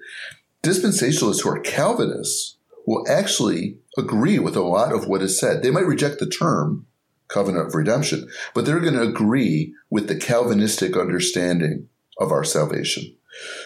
[0.63, 5.61] Dispensationalists who are Calvinists will actually agree with a lot of what is said.
[5.61, 6.85] They might reject the term
[7.27, 13.15] covenant of redemption, but they're going to agree with the Calvinistic understanding of our salvation.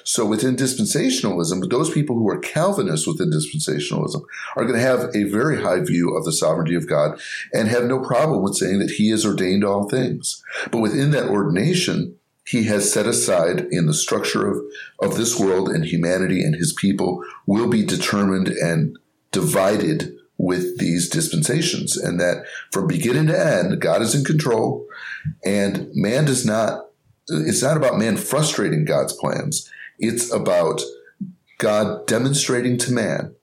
[0.04, 4.22] So within dispensationalism, those people who are Calvinists within dispensationalism
[4.56, 7.20] are going to have a very high view of the sovereignty of God
[7.54, 10.42] and have no problem with saying that he has ordained all things.
[10.72, 12.17] But within that ordination,
[12.48, 14.64] he has set aside in the structure of,
[15.02, 18.98] of this world and humanity and his people will be determined and
[19.32, 21.98] divided with these dispensations.
[21.98, 24.88] And that from beginning to end, God is in control
[25.44, 26.86] and man does not,
[27.28, 29.70] it's not about man frustrating God's plans.
[30.00, 30.82] It's about
[31.58, 33.36] God demonstrating to man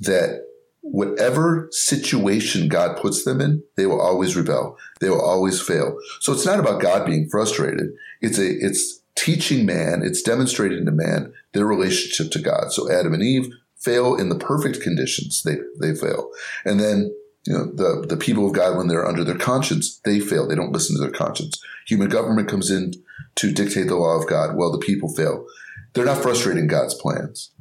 [0.00, 0.43] that
[0.84, 4.76] whatever situation God puts them in, they will always rebel.
[5.00, 5.96] They will always fail.
[6.20, 7.88] So it's not about God being frustrated.
[8.20, 12.70] It's a, it's teaching man, it's demonstrating to man their relationship to God.
[12.70, 15.42] So Adam and Eve fail in the perfect conditions.
[15.42, 16.30] They, they fail.
[16.66, 17.14] And then,
[17.46, 20.46] you know, the, the people of God, when they're under their conscience, they fail.
[20.46, 21.62] They don't listen to their conscience.
[21.86, 22.92] Human government comes in
[23.36, 24.54] to dictate the law of God.
[24.54, 25.46] Well, the people fail.
[25.94, 27.52] They're not frustrating God's plans.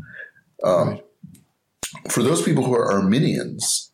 [0.64, 1.04] Um, right
[2.10, 3.92] for those people who are Arminians,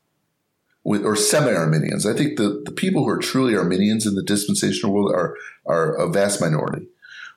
[0.84, 5.14] or semi-Arminians, I think the, the people who are truly Arminians in the dispensational world
[5.14, 5.36] are,
[5.66, 6.88] are a vast minority.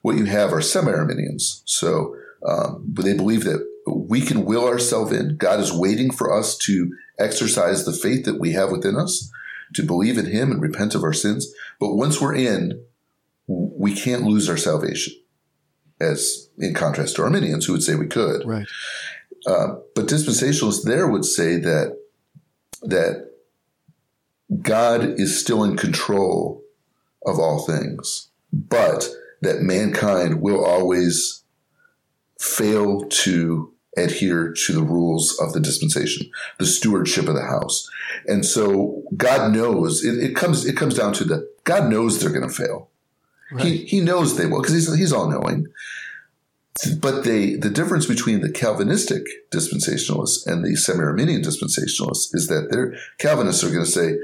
[0.01, 1.63] What you have are semi-Arminians.
[1.67, 2.17] So
[2.49, 5.37] um, they believe that we can will ourselves in.
[5.37, 9.31] God is waiting for us to exercise the faith that we have within us,
[9.75, 11.53] to believe in Him and repent of our sins.
[11.79, 12.85] But once we're in,
[13.47, 15.15] we can't lose our salvation,
[16.01, 18.47] as in contrast to Arminians who would say we could.
[18.47, 18.67] Right.
[19.47, 21.99] Uh, but dispensationalists there would say that
[22.83, 23.31] that
[24.61, 26.63] God is still in control
[27.25, 29.09] of all things, but
[29.41, 31.43] that mankind will always
[32.39, 37.89] fail to adhere to the rules of the dispensation, the stewardship of the house.
[38.27, 42.31] And so God knows it, it comes it comes down to the God knows they're
[42.31, 42.89] going to fail.
[43.51, 43.65] Right.
[43.65, 45.67] He he knows they will because he's he's all knowing.
[47.01, 52.97] But they the difference between the Calvinistic dispensationalists and the semi-Arminian dispensationalists is that their
[53.19, 54.19] Calvinists are going to say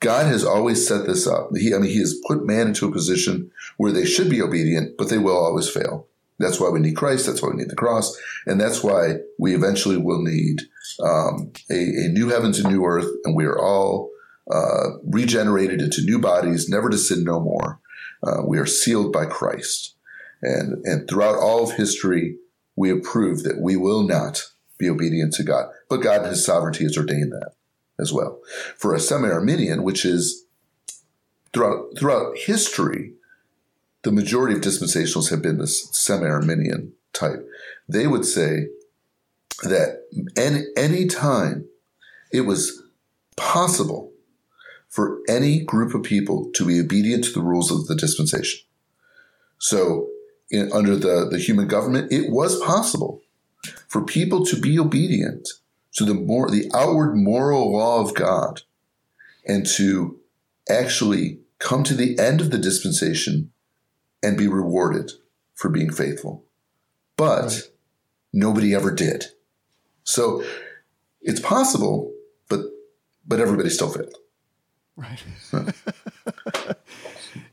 [0.00, 1.48] God has always set this up.
[1.56, 4.96] He, I mean, He has put man into a position where they should be obedient,
[4.98, 6.06] but they will always fail.
[6.38, 7.26] That's why we need Christ.
[7.26, 8.16] That's why we need the cross.
[8.46, 10.62] And that's why we eventually will need
[11.02, 13.08] um, a, a, new heavens and new earth.
[13.24, 14.10] And we are all
[14.50, 17.80] uh, regenerated into new bodies, never to sin no more.
[18.22, 19.95] Uh, we are sealed by Christ.
[20.42, 22.36] And, and throughout all of history,
[22.76, 24.42] we have proved that we will not
[24.78, 25.70] be obedient to God.
[25.88, 27.52] But God in his sovereignty has ordained that
[27.98, 28.40] as well.
[28.76, 30.44] For a semi-Arminian, which is
[31.52, 33.14] throughout, throughout history,
[34.02, 37.48] the majority of dispensationalists have been this semi-Arminian type.
[37.88, 38.68] They would say
[39.62, 40.02] that
[40.36, 41.66] any, any time
[42.30, 42.82] it was
[43.36, 44.12] possible
[44.88, 48.60] for any group of people to be obedient to the rules of the dispensation.
[49.58, 50.08] So
[50.50, 53.22] in, under the, the human government, it was possible
[53.88, 55.48] for people to be obedient
[55.94, 58.62] to the more the outward moral law of God
[59.46, 60.18] and to
[60.68, 63.50] actually come to the end of the dispensation
[64.22, 65.12] and be rewarded
[65.54, 66.44] for being faithful.
[67.16, 67.62] But right.
[68.32, 69.26] nobody ever did.
[70.04, 70.44] So
[71.22, 72.12] it's possible,
[72.48, 72.60] but
[73.26, 74.14] but everybody still failed.
[74.96, 75.22] Right.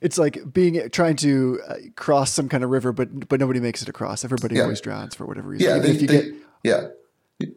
[0.03, 3.81] it's like being trying to uh, cross some kind of river, but but nobody makes
[3.81, 4.25] it across.
[4.25, 4.63] Everybody yeah.
[4.63, 5.67] always drowns for whatever reason.
[5.67, 6.87] Yeah, they, they, get, yeah,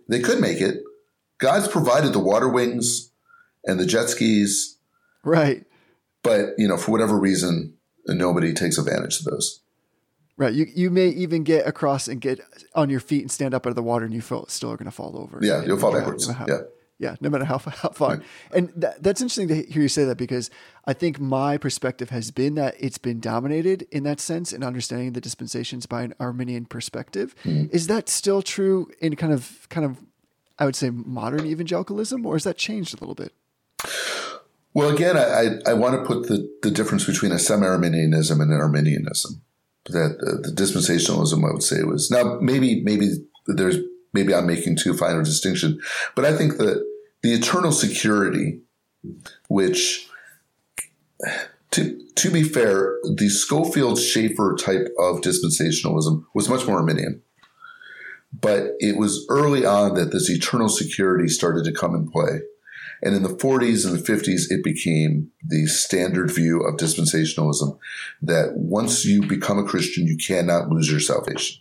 [0.09, 0.83] they could make it.
[1.39, 3.11] God's provided the water wings
[3.65, 4.79] and the jet skis,
[5.25, 5.65] right?
[6.23, 7.75] But you know, for whatever reason,
[8.07, 9.61] nobody takes advantage of those.
[10.39, 10.55] Right.
[10.55, 12.41] You you may even get across and get
[12.75, 14.77] on your feet and stand up out of the water, and you feel, still are
[14.77, 15.41] going to fall over.
[15.43, 16.29] Yeah, you'll fall backwards.
[16.29, 16.59] Yeah.
[16.99, 18.23] Yeah, no matter how, how far.
[18.53, 20.51] And that, that's interesting to hear you say that because
[20.87, 25.13] I think my perspective has been that it's been dominated in that sense in understanding
[25.13, 27.35] the dispensations by an Arminian perspective.
[27.45, 27.75] Mm-hmm.
[27.75, 29.99] Is that still true in kind of kind of
[30.59, 33.33] I would say modern evangelicalism, or has that changed a little bit?
[34.73, 38.61] Well, again, I, I, want to put the, the difference between a semi-Arminianism and an
[38.61, 39.43] Arminianism.
[39.87, 43.11] That the, the dispensationalism, I would say, was now maybe maybe
[43.47, 43.77] there's
[44.17, 45.79] maybe I'm making too fine a distinction,
[46.15, 46.83] but I think that
[47.23, 48.61] the eternal security,
[49.49, 50.09] which
[51.73, 57.21] to to be fair, the Scofield Chafer type of dispensationalism was much more Arminian.
[58.33, 62.41] But it was early on that this eternal security started to come in play.
[63.03, 67.79] And in the 40s and the 50s, it became the standard view of dispensationalism
[68.23, 71.61] that once you become a Christian, you cannot lose your salvation.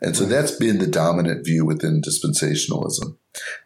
[0.00, 3.16] And so that's been the dominant view within dispensationalism.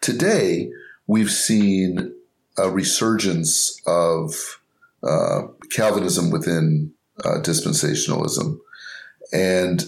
[0.00, 0.70] Today,
[1.06, 2.14] we've seen
[2.58, 4.60] a resurgence of
[5.02, 6.92] uh, Calvinism within
[7.24, 8.58] uh, dispensationalism.
[9.32, 9.84] And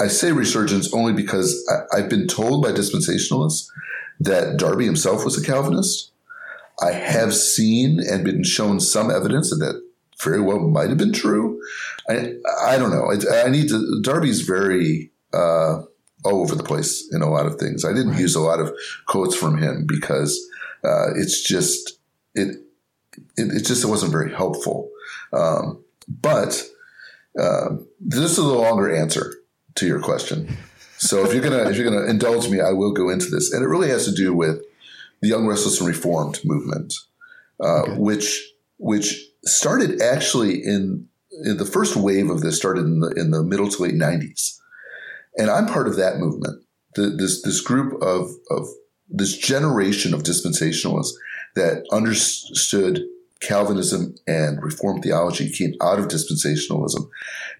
[0.00, 3.68] I say resurgence only because I, I've been told by dispensationalists
[4.20, 6.10] that Darby himself was a Calvinist
[6.80, 9.82] I have seen and been shown some evidence that that
[10.22, 11.60] very well might have been true.
[12.08, 12.34] I,
[12.66, 13.10] I don't know.
[13.10, 14.00] I, I need to.
[14.02, 15.82] Darby's very uh,
[16.24, 17.84] all over the place in a lot of things.
[17.84, 18.72] I didn't use a lot of
[19.06, 20.38] quotes from him because
[20.84, 21.98] uh, it's just
[22.34, 22.56] it,
[23.36, 24.90] it, it just wasn't very helpful.
[25.32, 26.62] Um, but
[27.38, 29.34] uh, this is a longer answer
[29.76, 30.56] to your question.
[30.98, 33.64] So if you're gonna if you're gonna indulge me, I will go into this, and
[33.64, 34.62] it really has to do with
[35.22, 36.92] the Young Restless and Reformed movement,
[37.62, 37.94] uh, okay.
[37.96, 41.06] which which started actually in,
[41.44, 44.58] in, the first wave of this started in the in the middle to late '90s,
[45.36, 46.64] and I'm part of that movement.
[46.94, 48.66] The, this this group of of
[49.08, 51.12] this generation of dispensationalists
[51.54, 53.02] that understood
[53.40, 57.08] Calvinism and Reformed theology came out of dispensationalism.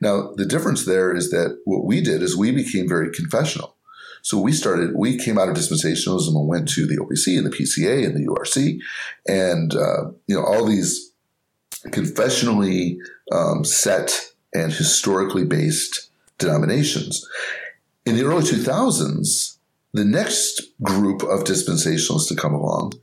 [0.01, 3.77] Now, the difference there is that what we did is we became very confessional.
[4.23, 7.57] So we started, we came out of dispensationalism and went to the OPC and the
[7.57, 8.79] PCA and the URC
[9.27, 11.13] and, uh, you know, all these
[11.87, 12.99] confessionally
[13.33, 16.10] um, set and historically based
[16.41, 17.27] denominations.
[18.05, 19.59] In the early 2000s,
[19.93, 22.95] the next group of dispensationalists to come along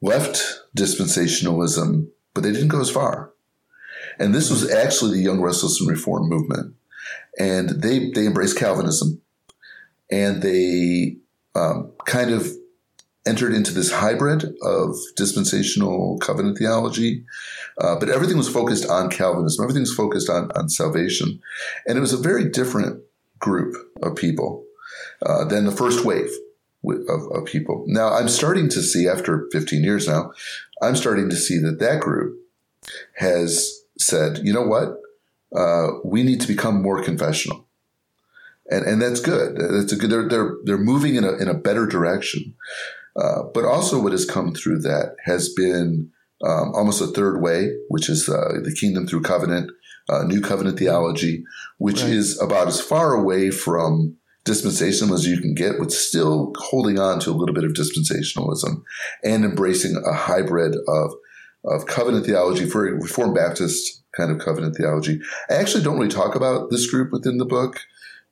[0.00, 3.32] left dispensationalism, but they didn't go as far.
[4.18, 6.74] And this was actually the Young Restless and Reform movement.
[7.38, 9.20] And they, they embraced Calvinism
[10.10, 11.16] and they
[11.54, 12.46] um, kind of
[13.26, 17.24] entered into this hybrid of dispensational covenant theology.
[17.78, 19.62] Uh, but everything was focused on Calvinism.
[19.62, 21.40] Everything was focused on, on salvation.
[21.86, 23.02] And it was a very different
[23.38, 24.64] group of people.
[25.24, 26.30] uh, than the first wave
[26.84, 27.84] of, of people.
[27.86, 30.32] Now, I'm starting to see, after 15 years now,
[30.80, 32.38] I'm starting to see that that group
[33.16, 35.00] has said, you know what?
[35.56, 37.66] Uh, we need to become more confessional.
[38.70, 39.56] And, and that's good.
[39.56, 40.10] That's a good.
[40.10, 42.54] They're they're they're moving in a in a better direction.
[43.16, 46.10] Uh, but also, what has come through that has been
[46.44, 49.70] um, almost a third way, which is uh, the kingdom through covenant,
[50.08, 51.44] uh, new covenant theology,
[51.78, 52.10] which right.
[52.10, 57.20] is about as far away from dispensationalism as you can get, but still holding on
[57.20, 58.82] to a little bit of dispensationalism
[59.22, 61.12] and embracing a hybrid of
[61.64, 65.20] of covenant theology for Reformed Baptist kind of covenant theology.
[65.48, 67.80] I actually don't really talk about this group within the book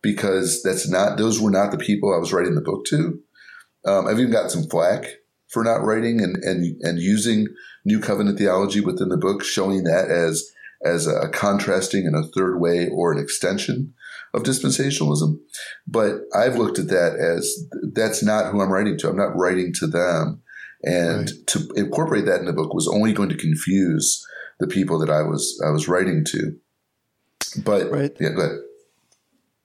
[0.02, 3.20] because that's not those were not the people I was writing the book to.
[3.84, 5.06] Um, I've even gotten some flack
[5.48, 7.48] for not writing and and and using
[7.84, 10.50] new covenant theology within the book, showing that as
[10.84, 13.92] as a contrasting and a third way or an extension
[14.32, 15.38] of dispensationalism.
[15.86, 19.08] But I've looked at that as that's not who I'm writing to.
[19.08, 20.42] I'm not writing to them.
[20.82, 21.46] And right.
[21.48, 24.26] to incorporate that in the book was only going to confuse
[24.60, 26.56] the people that I was I was writing to.
[27.62, 28.16] But right.
[28.18, 28.58] yeah, go ahead.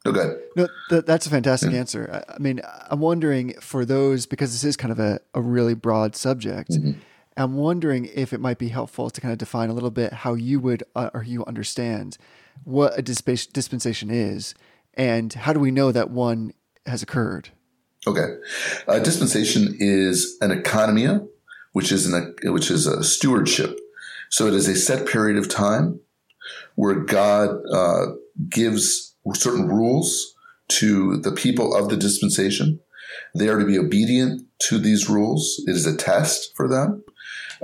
[0.05, 0.37] No, go ahead.
[0.55, 1.79] No, th- that's a fantastic yeah.
[1.79, 2.23] answer.
[2.29, 5.73] I, I, mean, I'm wondering for those because this is kind of a, a really
[5.73, 6.71] broad subject.
[6.71, 6.99] Mm-hmm.
[7.37, 10.35] I'm wondering if it might be helpful to kind of define a little bit how
[10.35, 12.17] you would uh, or you understand
[12.63, 14.55] what a dispensation is
[14.93, 16.53] and how do we know that one
[16.85, 17.49] has occurred?
[18.07, 18.35] Okay,
[18.87, 21.27] a dispensation is an oikonomia,
[21.73, 23.79] which is an which is a stewardship.
[24.29, 25.99] So it is a set period of time
[26.75, 28.05] where God uh,
[28.47, 30.35] gives certain rules
[30.67, 32.79] to the people of the dispensation.
[33.35, 35.63] They are to be obedient to these rules.
[35.67, 37.03] It is a test for them.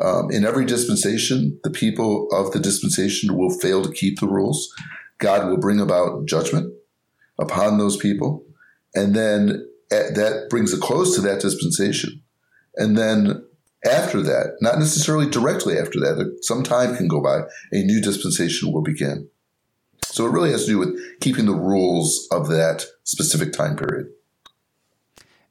[0.02, 4.74] Um, in every dispensation, the people of the dispensation will fail to keep the rules.
[5.18, 6.74] God will bring about judgment
[7.40, 8.44] upon those people.
[8.96, 12.22] And then eh, that brings a close to that dispensation.
[12.76, 13.46] And then
[13.86, 17.42] after that, not necessarily directly after that, some time can go by,
[17.72, 19.30] a new dispensation will begin.
[20.12, 24.12] So it really has to do with keeping the rules of that specific time period.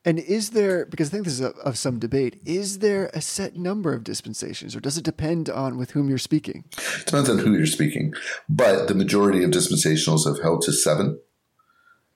[0.05, 3.21] And is there, because I think this is a, of some debate, is there a
[3.21, 6.65] set number of dispensations or does it depend on with whom you're speaking?
[6.79, 8.15] It depends on who you're speaking.
[8.49, 11.21] But the majority of dispensationals have held to seven.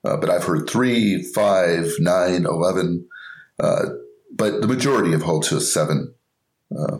[0.03, 3.07] Uh, but I've heard three, five, nine, eleven.
[3.59, 3.85] Uh,
[4.31, 6.13] but the majority have held to a seven
[6.75, 6.97] uh,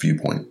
[0.00, 0.48] viewpoint.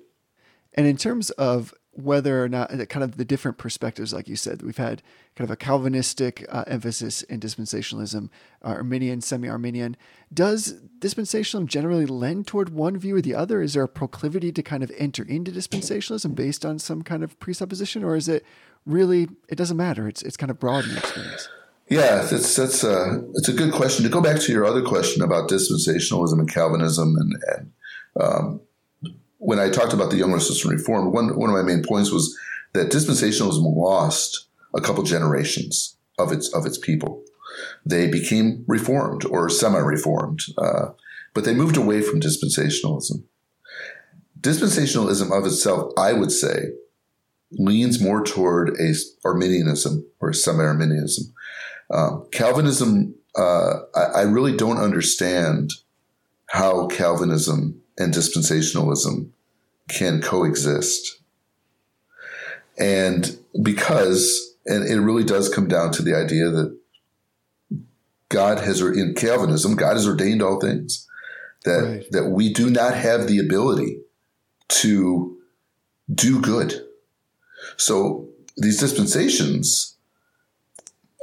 [0.73, 4.61] And in terms of whether or not kind of the different perspectives, like you said,
[4.61, 5.01] we've had
[5.35, 8.29] kind of a Calvinistic uh, emphasis in dispensationalism,
[8.63, 9.95] uh, Arminian, semi Arminian.
[10.33, 13.61] Does dispensationalism generally lend toward one view or the other?
[13.61, 17.39] Is there a proclivity to kind of enter into dispensationalism based on some kind of
[17.39, 18.45] presupposition, or is it
[18.85, 20.07] really, it doesn't matter?
[20.07, 21.47] It's, it's kind of broad in experience.
[21.87, 24.03] Yeah, that's that's a it's a good question.
[24.05, 27.71] To go back to your other question about dispensationalism and Calvinism, and, and
[28.19, 28.61] um,
[29.45, 32.11] when I talked about the Young Restless and Reform, one one of my main points
[32.11, 32.37] was
[32.73, 37.23] that dispensationalism lost a couple generations of its of its people.
[37.85, 40.87] They became reformed or semi-reformed, uh,
[41.33, 43.23] but they moved away from dispensationalism.
[44.41, 46.71] Dispensationalism of itself, I would say,
[47.51, 48.93] leans more toward a
[49.23, 51.33] Arminianism or semi-Arminianism.
[51.93, 55.71] Um, Calvinism, uh, I, I really don't understand
[56.47, 59.29] how Calvinism and dispensationalism
[59.89, 61.21] can coexist.
[62.77, 66.77] And because, and it really does come down to the idea that
[68.29, 71.07] God has, in Calvinism, God has ordained all things.
[71.63, 72.11] That, right.
[72.11, 74.01] that we do not have the ability
[74.67, 75.35] to
[76.13, 76.73] do good.
[77.77, 79.94] So these dispensations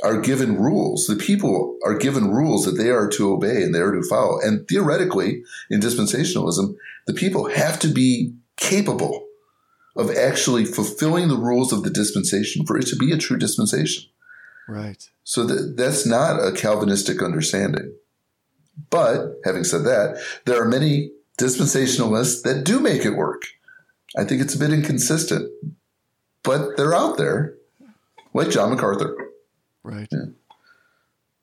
[0.02, 1.06] are given rules.
[1.06, 4.38] The people are given rules that they are to obey and they are to follow.
[4.40, 6.74] And theoretically, in dispensationalism,
[7.06, 9.26] the people have to be capable
[9.96, 14.04] of actually fulfilling the rules of the dispensation for it to be a true dispensation.
[14.68, 15.08] Right.
[15.24, 17.94] So that, that's not a Calvinistic understanding.
[18.90, 23.42] But having said that, there are many dispensationalists that do make it work.
[24.16, 25.50] I think it's a bit inconsistent,
[26.42, 27.54] but they're out there,
[28.34, 29.16] like John MacArthur.
[29.82, 30.08] Right.
[30.10, 30.26] Yeah.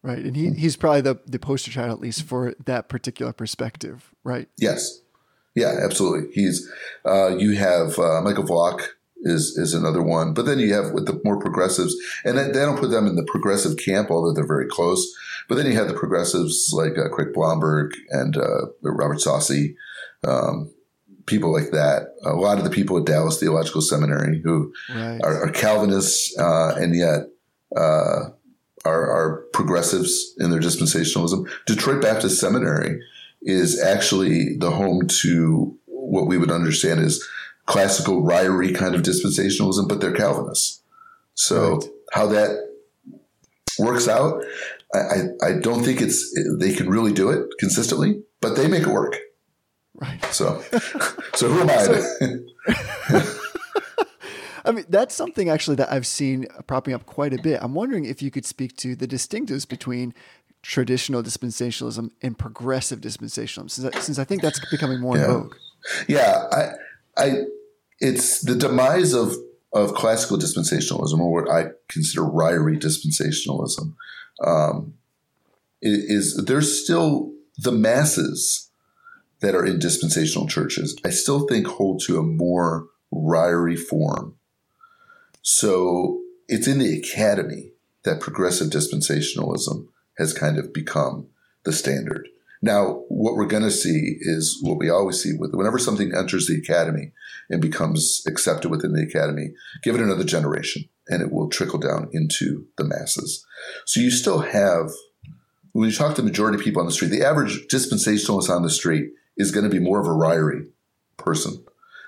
[0.01, 0.19] Right.
[0.19, 4.47] And he, he's probably the, the poster child, at least for that particular perspective, right?
[4.57, 5.01] Yes.
[5.55, 6.31] Yeah, absolutely.
[6.33, 6.71] He's,
[7.05, 8.87] uh, you have uh, Michael Vlach
[9.21, 12.79] is is another one, but then you have with the more progressives, and they don't
[12.79, 15.13] put them in the progressive camp, although they're very close.
[15.47, 19.75] But then you have the progressives like uh, Craig Blomberg and uh, Robert Saucy,
[20.23, 20.71] um,
[21.25, 22.13] people like that.
[22.23, 25.19] A lot of the people at Dallas Theological Seminary who right.
[25.23, 27.29] are, are, Calvinists uh, and yet
[27.75, 28.29] uh,
[28.85, 31.49] are, are progressives in their dispensationalism.
[31.65, 33.01] Detroit Baptist Seminary
[33.41, 37.23] is actually the home to what we would understand as
[37.65, 40.81] classical Ryrie kind of dispensationalism, but they're Calvinists.
[41.35, 41.89] So right.
[42.13, 42.69] how that
[43.77, 44.43] works out,
[44.93, 48.89] I, I, don't think it's they can really do it consistently, but they make it
[48.89, 49.17] work.
[49.93, 50.23] Right.
[50.25, 50.61] So,
[51.35, 51.83] so who am I?
[51.83, 53.35] So,
[54.69, 57.59] I mean, that's something actually that I've seen propping up quite a bit.
[57.59, 60.13] I'm wondering if you could speak to the distinctives between
[60.61, 65.23] traditional dispensationalism and progressive dispensationalism, since I, since I think that's becoming more yeah.
[65.23, 65.55] in vogue.
[66.07, 66.71] Yeah, I,
[67.17, 67.43] I,
[67.99, 69.35] it's the demise of
[69.73, 73.95] of classical dispensationalism, or what I consider Ryrie dispensationalism,
[74.43, 74.93] um,
[75.81, 78.69] is, is there's still the masses
[79.39, 80.99] that are in dispensational churches.
[81.03, 84.35] I still think hold to a more Ryrie form
[85.41, 87.71] so it's in the academy
[88.03, 89.87] that progressive dispensationalism
[90.17, 91.27] has kind of become
[91.63, 92.27] the standard.
[92.61, 96.47] Now, what we're going to see is what we always see with whenever something enters
[96.47, 97.13] the academy
[97.49, 102.09] and becomes accepted within the academy, give it another generation and it will trickle down
[102.11, 103.45] into the masses.
[103.85, 104.91] So you still have,
[105.71, 108.63] when you talk to the majority of people on the street, the average dispensationalist on
[108.63, 110.67] the street is going to be more of a Ryrie
[111.17, 111.63] person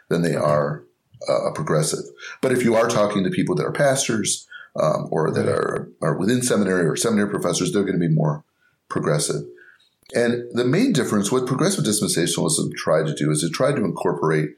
[0.09, 0.83] than they are
[1.29, 2.03] a progressive.
[2.41, 4.47] But if you are talking to people that are pastors
[4.81, 8.43] um, or that are, are within seminary or seminary professors, they're going to be more
[8.89, 9.43] progressive.
[10.13, 14.49] And the main difference, what progressive dispensationalism tried to do is it tried to incorporate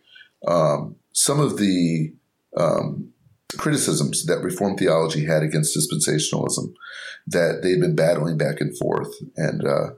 [0.47, 2.13] um, some of the
[2.57, 3.13] um,
[3.57, 6.73] criticisms that Reformed theology had against dispensationalism
[7.27, 9.13] that they'd been battling back and forth.
[9.37, 9.89] And uh,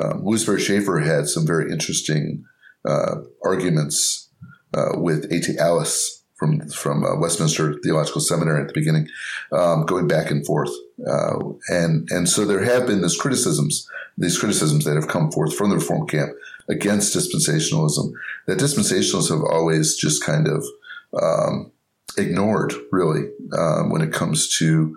[0.00, 2.44] um, Lewis Chafer had some very interesting
[2.84, 4.25] uh, arguments
[4.76, 5.58] uh, with O.T.
[5.58, 9.08] Allis from from uh, Westminster Theological Seminary at the beginning,
[9.52, 10.70] um, going back and forth,
[11.06, 15.54] uh, and and so there have been these criticisms, these criticisms that have come forth
[15.56, 16.32] from the Reform camp
[16.68, 18.12] against dispensationalism.
[18.46, 20.64] That dispensationalists have always just kind of
[21.20, 21.72] um,
[22.18, 24.96] ignored, really, um, when it comes to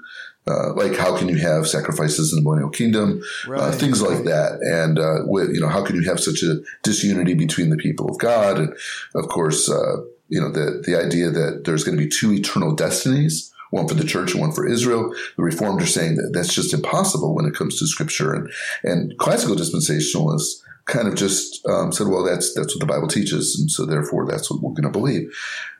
[0.49, 3.61] uh, like how can you have sacrifices in the millennial kingdom, uh, right.
[3.61, 6.59] uh, things like that, and uh, with, you know how can you have such a
[6.83, 8.75] disunity between the people of God, and
[9.15, 9.97] of course uh,
[10.27, 13.93] you know the the idea that there's going to be two eternal destinies, one for
[13.93, 15.13] the church and one for Israel.
[15.37, 18.49] The Reformed are saying that that's just impossible when it comes to Scripture, and
[18.83, 23.57] and classical dispensationalists kind of just um, said, well, that's that's what the Bible teaches,
[23.59, 25.31] and so therefore that's what we're going to believe.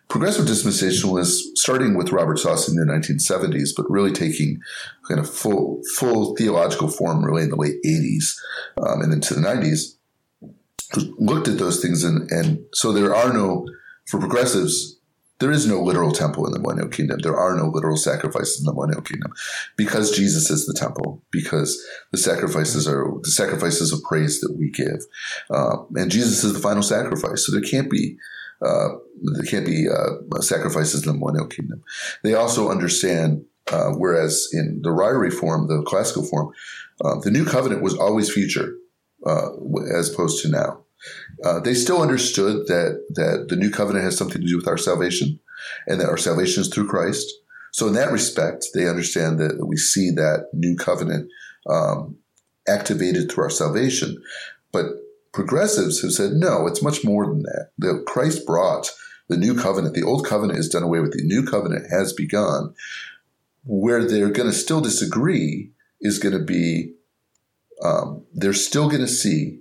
[0.10, 4.60] Progressive dispensationalists, starting with Robert Saucy in the 1970s, but really taking
[5.08, 8.36] kind of full full theological form really in the late 80s
[8.82, 9.96] um, and into the 90s,
[11.20, 13.68] looked at those things and, and so there are no
[14.08, 15.00] for progressives
[15.40, 17.20] there is no literal temple in the millennial kingdom.
[17.20, 19.32] There are no literal sacrifices in the millennial kingdom
[19.78, 21.82] because Jesus is the temple, because
[22.12, 25.06] the sacrifices are the sacrifices of praise that we give.
[25.50, 27.46] Uh, and Jesus is the final sacrifice.
[27.46, 28.18] So there can't be
[28.62, 28.90] uh,
[29.50, 31.84] can't be uh, sacrifices in the millennial kingdom.
[32.24, 36.52] They also understand, uh, whereas in the Ryrie form, the classical form,
[37.04, 38.76] uh, the new covenant was always future,
[39.26, 39.50] uh,
[39.98, 40.84] as opposed to now.
[41.46, 44.78] Uh, they still understood that that the new covenant has something to do with our
[44.78, 45.40] salvation,
[45.88, 47.26] and that our salvation is through Christ.
[47.72, 51.30] So in that respect, they understand that we see that new covenant
[51.70, 52.18] um,
[52.68, 54.22] activated through our salvation.
[54.72, 54.86] But
[55.32, 57.72] progressives have said, no, it's much more than that.
[57.78, 58.92] That Christ brought
[59.28, 59.96] the new covenant.
[59.96, 61.14] The old covenant is done away with.
[61.14, 62.74] The new covenant has begun.
[63.66, 65.72] Where they're going to still disagree
[66.02, 66.94] is going to be
[67.84, 69.60] um, they're still going to see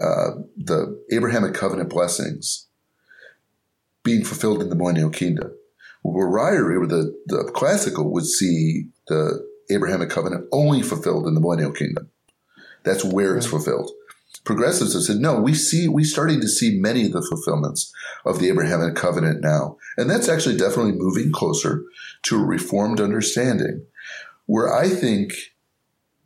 [0.00, 2.66] uh, the Abrahamic covenant blessings
[4.02, 5.52] being fulfilled in the millennial kingdom.
[6.02, 11.40] Where Ryrie, or the, the classical, would see the Abrahamic covenant only fulfilled in the
[11.40, 12.10] millennial kingdom.
[12.82, 13.92] That's where it's fulfilled
[14.44, 17.92] progressives have said, no, we see, we starting to see many of the fulfillments
[18.24, 19.76] of the Abrahamic covenant now.
[19.96, 21.82] And that's actually definitely moving closer
[22.22, 23.84] to a reformed understanding
[24.46, 25.34] where I think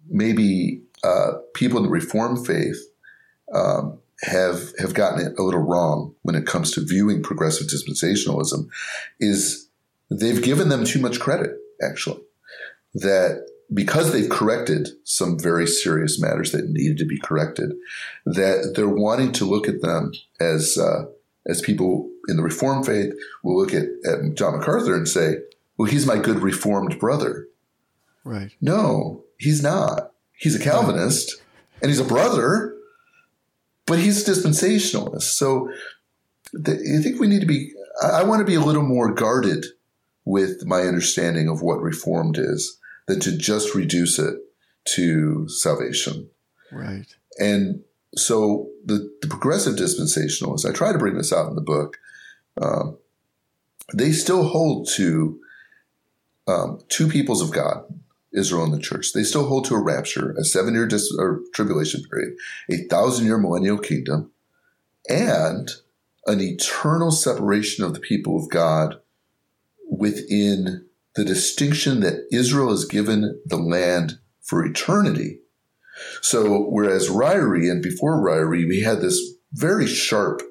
[0.08, 2.78] maybe uh, people in the reformed faith
[3.52, 8.66] um, have have gotten it a little wrong when it comes to viewing progressive dispensationalism
[9.20, 9.68] is
[10.10, 11.50] they've given them too much credit
[11.82, 12.20] actually
[12.94, 17.74] that because they've corrected some very serious matters that needed to be corrected,
[18.24, 21.06] that they're wanting to look at them as uh,
[21.46, 23.12] as people in the Reformed faith
[23.42, 25.38] will look at, at John MacArthur and say,
[25.76, 27.48] "Well, he's my good Reformed brother."
[28.24, 28.52] Right?
[28.60, 30.12] No, he's not.
[30.32, 31.40] He's a Calvinist
[31.80, 32.74] and he's a brother,
[33.86, 35.22] but he's a dispensationalist.
[35.22, 35.70] So
[36.54, 37.72] I think we need to be.
[38.02, 39.64] I want to be a little more guarded
[40.24, 44.36] with my understanding of what Reformed is than to just reduce it
[44.94, 46.28] to salvation.
[46.72, 47.06] Right.
[47.38, 47.82] And
[48.16, 51.98] so the, the progressive dispensationalists, I try to bring this out in the book,
[52.60, 52.98] um,
[53.94, 55.38] they still hold to
[56.48, 57.84] um, two peoples of God,
[58.32, 59.12] Israel and the church.
[59.12, 62.36] They still hold to a rapture, a seven year dis- or tribulation period,
[62.70, 64.30] a thousand year millennial kingdom,
[65.08, 65.70] and
[66.26, 69.00] an eternal separation of the people of God
[69.88, 70.85] within
[71.16, 75.40] the distinction that Israel is given the land for eternity.
[76.20, 79.18] So, whereas Ryrie and before Ryrie, we had this
[79.52, 80.42] very sharp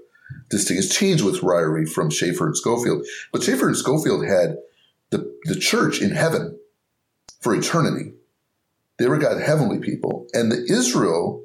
[0.50, 0.84] distinction.
[0.84, 4.58] It's changed with Ryrie from Chafer and Scofield, but Chafer and Scofield had
[5.12, 6.60] the, the church in heaven
[7.42, 8.14] for eternity.
[8.98, 11.44] They were God's heavenly people, and the Israel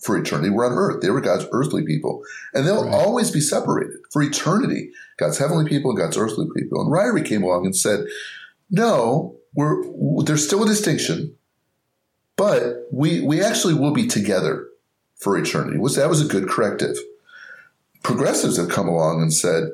[0.00, 1.02] for eternity were on earth.
[1.02, 2.22] They were God's earthly people,
[2.54, 2.94] and they'll right.
[2.94, 4.92] always be separated for eternity.
[5.18, 6.80] God's heavenly people and God's earthly people.
[6.80, 8.06] And Ryrie came along and said,
[8.72, 9.84] "No, we're
[10.24, 11.36] there's still a distinction,
[12.36, 14.66] but we we actually will be together
[15.20, 16.96] for eternity." Was that was a good corrective.
[18.02, 19.70] Progressives have come along and said,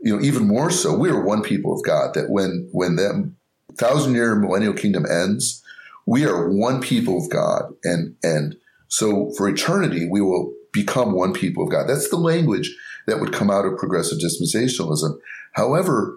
[0.00, 2.14] you know, even more so, we are one people of God.
[2.14, 3.30] That when when that
[3.76, 5.62] thousand year millennial kingdom ends,
[6.06, 8.56] we are one people of God, and and
[8.88, 11.88] so for eternity, we will become one people of God.
[11.88, 12.74] That's the language
[13.06, 15.18] that would come out of progressive dispensationalism.
[15.52, 16.16] However,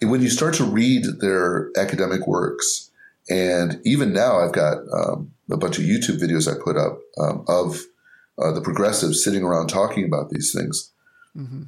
[0.00, 2.90] when you start to read their academic works,
[3.28, 7.44] and even now I've got um, a bunch of YouTube videos I put up um,
[7.48, 7.82] of
[8.38, 10.92] uh, the progressives sitting around talking about these things.
[11.36, 11.64] Mm-hmm.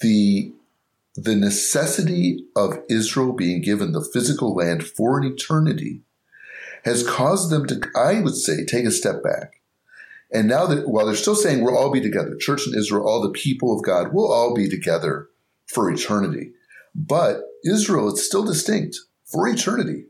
[0.00, 0.52] The
[1.14, 6.00] the necessity of Israel being given the physical land for an eternity
[6.84, 9.60] has caused them to, I would say, take a step back.
[10.32, 13.20] And now that while they're still saying we'll all be together, church and Israel, all
[13.20, 15.28] the people of God, we'll all be together
[15.66, 16.52] for eternity.
[16.94, 20.06] But Israel is still distinct for eternity.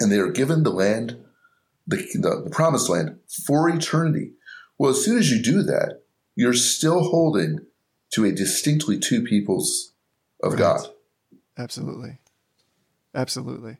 [0.00, 1.16] And they are given the land,
[1.86, 4.32] the, the, promised land for eternity.
[4.78, 6.02] Well, as soon as you do that,
[6.34, 7.60] you're still holding
[8.12, 9.92] to a distinctly two peoples
[10.42, 10.58] of right.
[10.58, 10.88] God.
[11.56, 12.18] Absolutely.
[13.14, 13.78] Absolutely.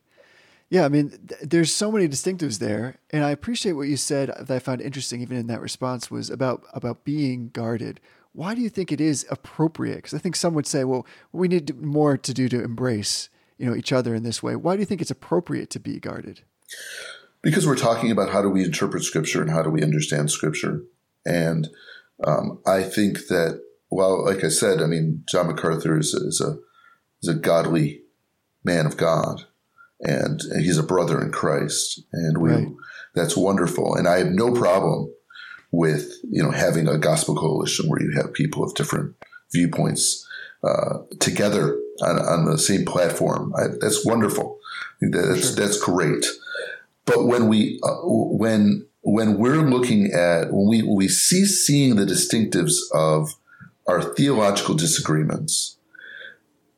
[0.71, 4.29] Yeah, I mean, th- there's so many distinctives there, and I appreciate what you said
[4.29, 8.01] that I found interesting, even in that response, was about about being guarded.
[8.35, 9.97] Why do you think it is appropriate?
[9.97, 13.29] Because I think some would say, well, we need more to do to embrace,
[13.59, 14.57] you know, each other in this way.
[14.57, 16.43] Why do you think it's appropriate to be guarded?
[17.43, 20.83] Because we're talking about how do we interpret Scripture and how do we understand Scripture,
[21.25, 21.69] and
[22.27, 26.59] um, I think that well, like I said, I mean, John MacArthur is, is a
[27.23, 28.03] is a godly
[28.65, 29.45] man of God,
[30.01, 32.69] and he's a brother in Christ, and we right.
[33.15, 33.95] that's wonderful.
[33.95, 35.15] And I have no problem
[35.77, 39.15] with you know having a gospel coalition where you have people of different
[39.53, 40.27] viewpoints
[40.63, 43.53] uh, together on, on, the same platform.
[43.57, 44.59] I, that's wonderful.
[45.01, 45.57] That's sure.
[45.57, 46.27] that's great.
[47.05, 51.97] But when we uh, when when we're looking at when we when we see seeing
[51.97, 53.35] the distinctives of
[53.87, 55.77] our theological disagreements,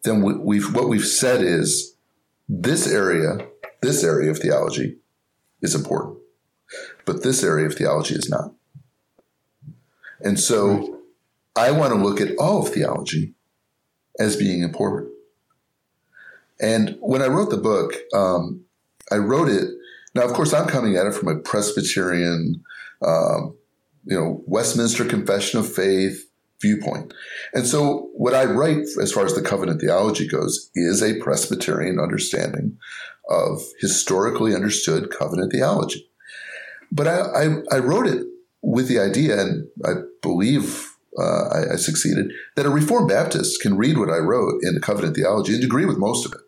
[0.02, 1.96] then we, we've what we've said is
[2.48, 3.46] this area,
[3.82, 4.96] this area of theology
[5.62, 6.18] is important,
[7.04, 8.52] but this area of theology is not.
[10.26, 10.90] And so right.
[11.54, 13.34] I want to look at all of theology
[14.18, 15.12] as being important.
[16.60, 18.64] And when I wrote the book, um,
[19.12, 19.68] I wrote it.
[20.16, 22.64] Now, of course, I'm coming at it from a Presbyterian,
[23.06, 23.56] um,
[24.04, 26.28] you know, Westminster Confession of Faith,
[26.60, 27.14] viewpoint.
[27.54, 32.00] And so, what I write as far as the covenant theology goes is a Presbyterian
[32.00, 32.78] understanding
[33.28, 36.08] of historically understood covenant theology.
[36.90, 38.26] But I, I, I wrote it
[38.66, 39.92] with the idea, and I
[40.22, 44.74] believe uh, I, I, succeeded, that a Reformed Baptist can read what I wrote in
[44.74, 46.40] the covenant theology and agree with most of it.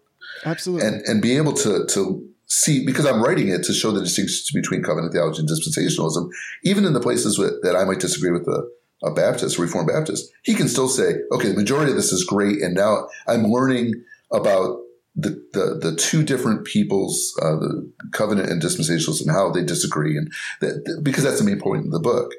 [0.44, 0.86] Absolutely.
[0.86, 4.50] And, and be able to, to see, because I'm writing it to show the distinctions
[4.52, 6.28] between covenant theology and dispensationalism,
[6.64, 8.68] even in the places with, that I might disagree with the
[9.04, 12.24] a Baptist, a Reformed Baptist, he can still say, okay, the majority of this is
[12.24, 12.60] great.
[12.60, 13.92] And now I'm learning
[14.32, 14.80] about
[15.18, 20.16] the, the, the two different peoples, uh, the covenant and dispensationalists and how they disagree.
[20.16, 22.32] And that, because that's the main point of the book.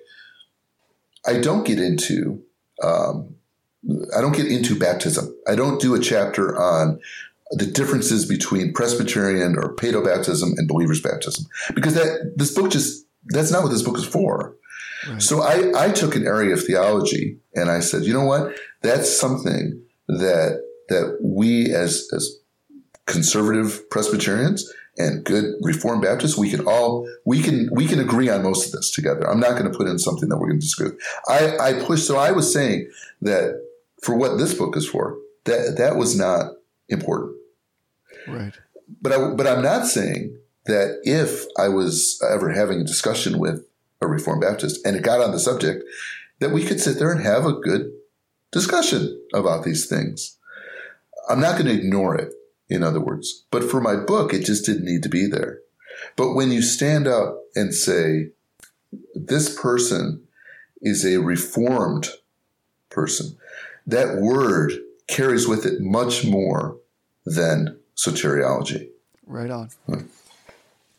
[1.28, 2.42] I don't get into,
[2.82, 3.36] um,
[4.16, 5.36] I don't get into baptism.
[5.46, 7.02] I don't do a chapter on
[7.52, 13.06] the differences between Presbyterian or Paedo baptism and believers baptism because that this book just
[13.26, 14.56] that's not what this book is for.
[15.18, 18.56] So I, I took an area of theology and I said, you know what?
[18.82, 22.39] That's something that that we as as
[23.10, 28.44] conservative Presbyterians and good Reformed Baptists, we can all we can we can agree on
[28.44, 29.30] most of this together.
[29.30, 31.02] I'm not going to put in something that we're going to disagree with.
[31.28, 32.90] I, I pushed so I was saying
[33.22, 33.62] that
[34.02, 36.54] for what this book is for, that that was not
[36.88, 37.36] important.
[38.28, 38.54] Right.
[39.02, 43.66] but I, but I'm not saying that if I was ever having a discussion with
[44.02, 45.84] a Reformed Baptist and it got on the subject,
[46.40, 47.92] that we could sit there and have a good
[48.52, 50.38] discussion about these things.
[51.30, 52.34] I'm not going to ignore it,
[52.70, 53.46] in other words.
[53.52, 55.60] But for my book, it just didn't need to be there.
[56.16, 58.30] But when you stand up and say,
[59.14, 60.24] this person
[60.82, 62.10] is a reformed
[62.90, 63.38] person,
[63.86, 64.74] that word
[65.08, 66.78] carries with it much more
[67.26, 68.90] than soteriology.
[69.26, 69.70] Right on.
[69.86, 70.02] Hmm.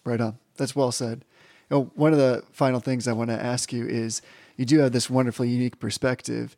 [0.05, 0.39] Right on.
[0.57, 1.25] That's well said.
[1.71, 4.23] You know, one of the final things I want to ask you is
[4.57, 6.57] you do have this wonderfully unique perspective.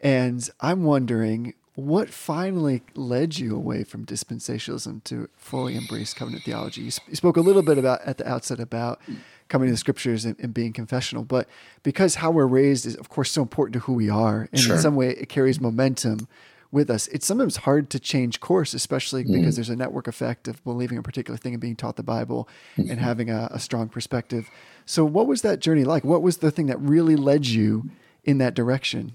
[0.00, 6.82] And I'm wondering what finally led you away from dispensationalism to fully embrace covenant theology?
[6.82, 9.00] You, sp- you spoke a little bit about at the outset about
[9.48, 11.48] coming to the scriptures and, and, being confessional, but
[11.82, 14.76] because how we're raised is, of course, so important to who we are, and sure.
[14.76, 16.28] in some way it carries momentum
[16.74, 17.06] with us.
[17.08, 19.34] It's sometimes hard to change course, especially mm-hmm.
[19.34, 22.48] because there's a network effect of believing a particular thing and being taught the Bible
[22.76, 22.90] mm-hmm.
[22.90, 24.50] and having a, a, strong perspective.
[24.84, 26.04] So, what was that journey like?
[26.04, 27.90] What was the thing that really led you
[28.24, 29.14] in that direction?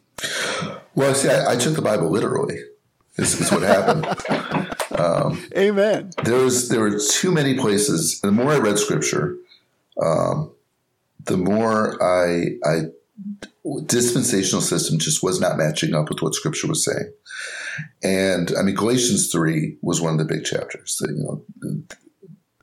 [0.95, 2.59] Well, see, I, I took the Bible literally.
[3.15, 4.05] This is what happened.
[4.99, 6.09] Um, Amen.
[6.25, 8.19] There was there were too many places.
[8.19, 9.37] The more I read Scripture,
[10.01, 10.51] um,
[11.23, 12.81] the more I I
[13.85, 17.13] dispensational system just was not matching up with what Scripture was saying.
[18.03, 21.83] And I mean, Galatians 3 was one of the big chapters that, you know,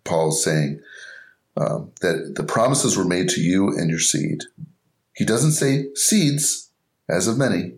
[0.04, 0.80] Paul's saying
[1.56, 4.42] um, that the promises were made to you and your seed.
[5.14, 6.70] He doesn't say seeds,
[7.08, 7.72] as of many.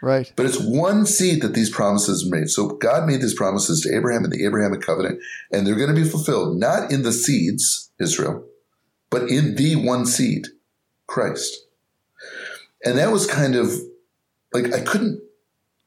[0.00, 0.32] Right.
[0.36, 2.50] But it's one seed that these promises made.
[2.50, 5.20] So God made these promises to Abraham in the Abrahamic covenant,
[5.50, 8.44] and they're going to be fulfilled not in the seeds, Israel,
[9.10, 10.46] but in the one seed,
[11.06, 11.66] Christ.
[12.84, 13.72] And that was kind of
[14.52, 15.20] like I couldn't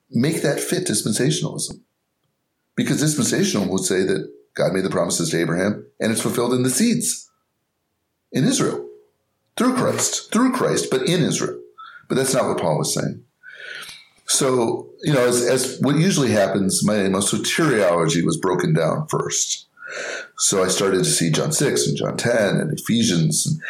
[0.09, 1.79] make that fit dispensationalism.
[2.75, 6.63] Because dispensational would say that God made the promises to Abraham and it's fulfilled in
[6.63, 7.29] the seeds
[8.31, 8.87] in Israel
[9.57, 11.59] through Christ, through Christ, but in Israel.
[12.07, 13.23] But that's not what Paul was saying.
[14.31, 19.67] So, you know, as, as what usually happens, my, soteriology was broken down first.
[20.37, 23.61] So I started to see John 6 and John 10 and Ephesians and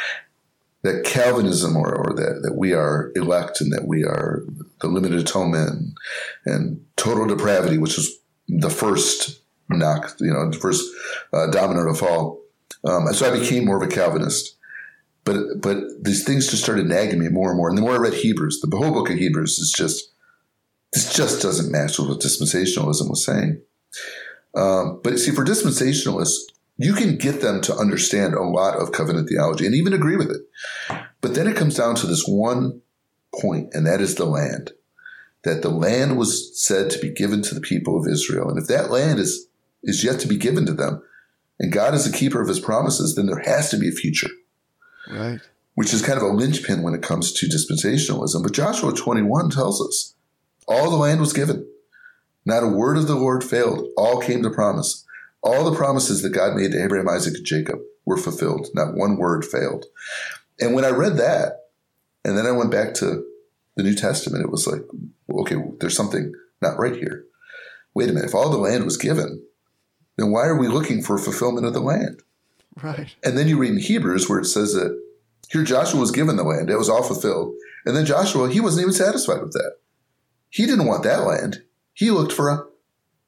[0.84, 4.43] that Calvinism or, or that, that we are elect and that we are
[4.82, 5.95] the limited atonement
[6.45, 10.88] and total depravity, which was the first knock, you know, the first
[11.34, 12.39] uh, domino to fall.
[12.86, 14.57] Um, and so I became more of a Calvinist.
[15.24, 17.70] But but these things just started nagging me more and more.
[17.70, 20.11] And the more I read Hebrews, the whole book of Hebrews is just
[20.93, 23.61] this just doesn't match with what dispensationalism was saying.
[24.55, 26.39] Um, but see, for dispensationalists,
[26.77, 30.31] you can get them to understand a lot of covenant theology and even agree with
[30.31, 30.41] it.
[31.21, 32.81] But then it comes down to this one
[33.39, 34.71] point, and that is the land.
[35.43, 38.49] That the land was said to be given to the people of Israel.
[38.49, 39.47] And if that land is,
[39.83, 41.01] is yet to be given to them,
[41.59, 44.29] and God is the keeper of his promises, then there has to be a future.
[45.09, 45.39] Right.
[45.75, 48.43] Which is kind of a linchpin when it comes to dispensationalism.
[48.43, 50.15] But Joshua 21 tells us
[50.68, 51.68] all the land was given.
[52.45, 53.88] Not a word of the Lord failed.
[53.97, 55.05] All came to promise.
[55.41, 58.68] All the promises that God made to Abraham, Isaac, and Jacob were fulfilled.
[58.74, 59.86] Not one word failed.
[60.59, 61.53] And when I read that,
[62.24, 63.26] and then I went back to
[63.76, 64.84] the New Testament, it was like,
[65.30, 67.26] okay, there's something not right here.
[67.93, 68.30] Wait a minute.
[68.30, 69.43] If all the land was given,
[70.18, 72.22] then why are we looking for fulfillment of the land?
[72.82, 73.14] Right.
[73.24, 74.99] And then you read in Hebrews where it says that
[75.49, 77.55] here Joshua was given the land, it was all fulfilled.
[77.86, 79.74] And then Joshua, he wasn't even satisfied with that.
[80.51, 81.63] He didn't want that land.
[81.93, 82.65] He looked for a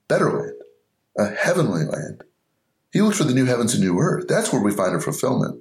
[0.08, 0.54] better land
[1.18, 2.24] a heavenly land.
[2.92, 4.28] He looked for the new heavens and new earth.
[4.28, 5.60] That's where we find our fulfillment.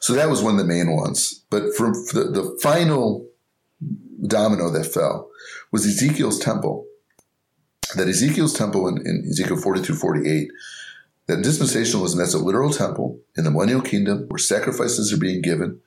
[0.00, 1.44] So that was one of the main ones.
[1.50, 3.28] But for the, the final
[4.26, 5.28] domino that fell
[5.72, 6.86] was Ezekiel's temple.
[7.96, 10.48] That Ezekiel's temple in, in Ezekiel 42, 48,
[11.26, 15.80] that dispensationalism, that's a literal temple in the millennial kingdom where sacrifices are being given,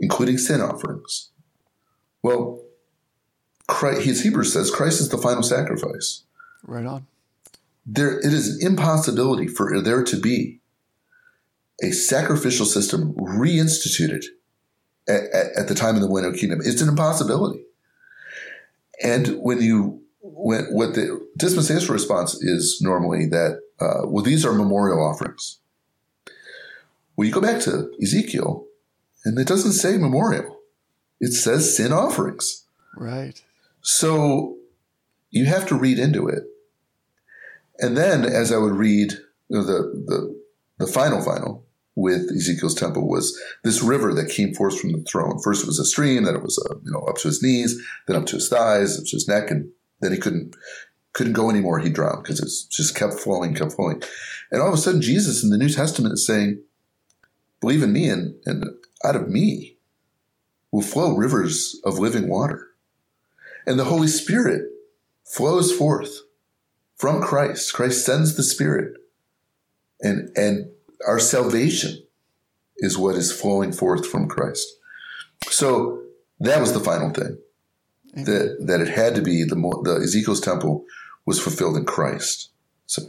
[0.00, 1.30] including sin offerings.
[2.22, 2.63] Well,
[3.66, 6.22] Christ, his Hebrews says Christ is the final sacrifice.
[6.66, 7.06] Right on
[7.86, 10.60] there it is an impossibility for there to be
[11.82, 14.24] a sacrificial system reinstituted
[15.08, 16.60] at, at, at the time of the millennial kingdom.
[16.64, 17.64] It's an impossibility.
[19.02, 24.52] And when you when what the dispensational response is normally that uh, well these are
[24.52, 25.58] memorial offerings.
[27.16, 28.66] Well, you go back to Ezekiel,
[29.24, 30.58] and it doesn't say memorial;
[31.20, 32.64] it says sin offerings.
[32.96, 33.40] Right.
[33.86, 34.56] So
[35.30, 36.44] you have to read into it
[37.78, 39.12] and then as I would read
[39.48, 40.40] you know, the, the,
[40.78, 41.64] the final final
[41.96, 45.38] with Ezekiel's temple was this river that came forth from the throne.
[45.42, 48.16] First it was a stream, then it was you know up to his knees, then
[48.16, 49.70] up to his thighs, up to his neck, and
[50.00, 50.56] then he couldn't
[51.12, 54.02] couldn't go anymore, he drowned because it just kept flowing, kept flowing.
[54.50, 56.60] And all of a sudden, Jesus in the New Testament is saying,
[57.60, 58.64] Believe in me, and, and
[59.04, 59.76] out of me
[60.72, 62.73] will flow rivers of living water.
[63.66, 64.62] And the Holy Spirit
[65.24, 66.20] flows forth
[66.96, 67.72] from Christ.
[67.72, 68.96] Christ sends the Spirit.
[70.00, 70.70] And, and
[71.06, 72.02] our salvation
[72.78, 74.68] is what is flowing forth from Christ.
[75.48, 76.02] So
[76.40, 77.38] that was the final thing.
[78.14, 80.84] That, that it had to be the, the Ezekiel's temple
[81.26, 82.50] was fulfilled in Christ.
[82.86, 83.02] So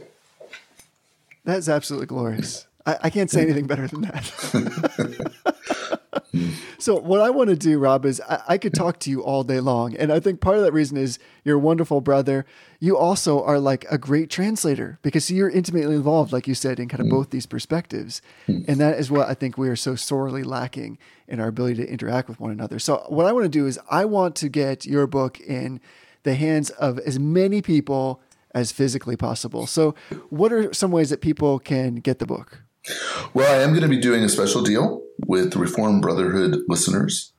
[1.44, 2.66] that's absolutely glorious.
[2.84, 5.32] I, I can't say anything better than that.
[6.78, 9.44] so what I want to do, Rob, is I, I, could talk to you all
[9.44, 12.44] day long, and I think part of that reason is you're a wonderful brother.
[12.80, 16.88] You also are like a great translator because you're intimately involved, like you said, in
[16.88, 17.10] kind of mm.
[17.10, 18.66] both these perspectives, mm.
[18.68, 21.90] and that is what I think we are so sorely lacking in our ability to
[21.90, 22.78] interact with one another.
[22.78, 25.80] So what I want to do is I want to get your book in
[26.22, 28.20] the hands of as many people
[28.56, 29.66] as physically possible.
[29.66, 29.94] So,
[30.30, 32.62] what are some ways that people can get the book?
[33.34, 37.32] Well, I am going to be doing a special deal with Reformed Brotherhood listeners,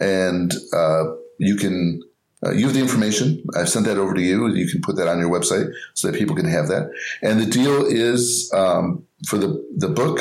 [0.00, 1.04] and uh,
[1.38, 2.02] you can.
[2.46, 3.42] Uh, you have the information.
[3.56, 4.46] I've sent that over to you.
[4.54, 6.88] You can put that on your website so that people can have that.
[7.20, 10.20] And the deal is um, for the the book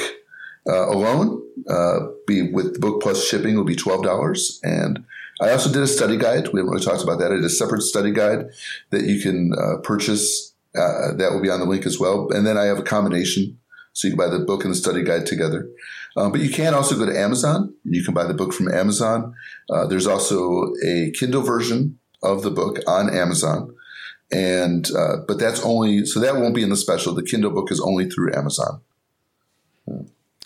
[0.68, 5.06] uh, alone, uh, be with the book plus shipping will be twelve dollars, and
[5.42, 6.48] I also did a study guide.
[6.48, 7.32] We haven't really talked about that.
[7.32, 8.50] I did a separate study guide
[8.90, 10.54] that you can uh, purchase.
[10.76, 12.30] Uh, that will be on the link as well.
[12.32, 13.58] And then I have a combination.
[13.98, 15.68] So you can buy the book and the study guide together.
[16.16, 17.74] Um, but you can also go to Amazon.
[17.84, 19.34] You can buy the book from Amazon.
[19.72, 23.76] Uh, there's also a Kindle version of the book on Amazon.
[24.32, 27.16] And, uh, but that's only, so that won't be in the special.
[27.16, 28.82] The Kindle book is only through Amazon.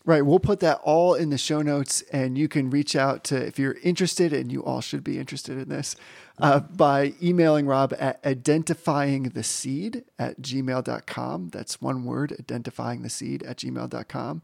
[0.05, 0.21] Right.
[0.21, 3.59] We'll put that all in the show notes, and you can reach out to if
[3.59, 5.97] you're interested, and you all should be interested in this,
[6.41, 11.49] uh, by emailing Rob at identifyingtheseed at gmail.com.
[11.49, 14.41] That's one word, identifyingtheseed at gmail.com.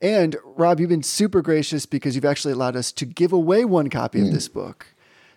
[0.00, 3.90] And Rob, you've been super gracious because you've actually allowed us to give away one
[3.90, 4.26] copy mm.
[4.26, 4.86] of this book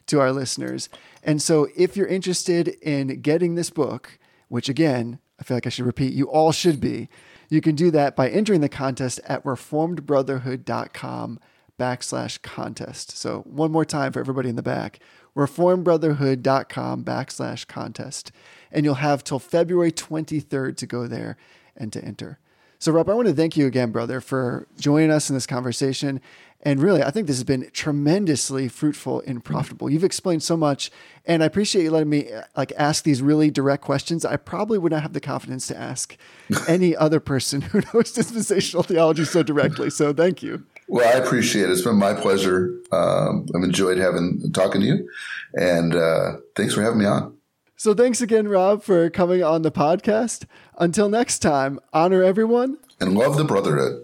[0.08, 0.90] to our listeners.
[1.24, 5.70] And so if you're interested in getting this book, which again, I feel like I
[5.70, 7.10] should repeat, you all should be.
[7.50, 11.40] You can do that by entering the contest at reformedbrotherhood.com
[11.80, 13.18] backslash contest.
[13.18, 15.00] So one more time for everybody in the back,
[15.38, 18.32] reformedbrotherhood.com backslash contest.
[18.72, 21.38] And you'll have till February 23rd to go there
[21.76, 22.40] and to enter.
[22.80, 26.22] So, Rob, I want to thank you again, brother, for joining us in this conversation.
[26.62, 29.90] And really, I think this has been tremendously fruitful and profitable.
[29.90, 30.92] You've explained so much,
[31.26, 34.26] and I appreciate you letting me like ask these really direct questions.
[34.26, 36.18] I probably would not have the confidence to ask
[36.68, 39.90] any other person who knows dispensational theology so directly.
[39.90, 40.64] So, thank you.
[40.88, 41.72] Well, I appreciate it.
[41.72, 42.74] It's been my pleasure.
[42.92, 45.10] Um, I've enjoyed having talking to you,
[45.54, 47.36] and uh, thanks for having me on.
[47.76, 50.46] So, thanks again, Rob, for coming on the podcast.
[50.78, 54.04] Until next time, honor everyone and love the brotherhood.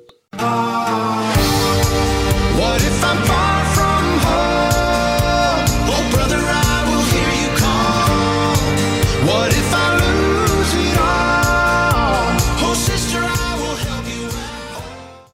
[2.59, 3.27] What if I'm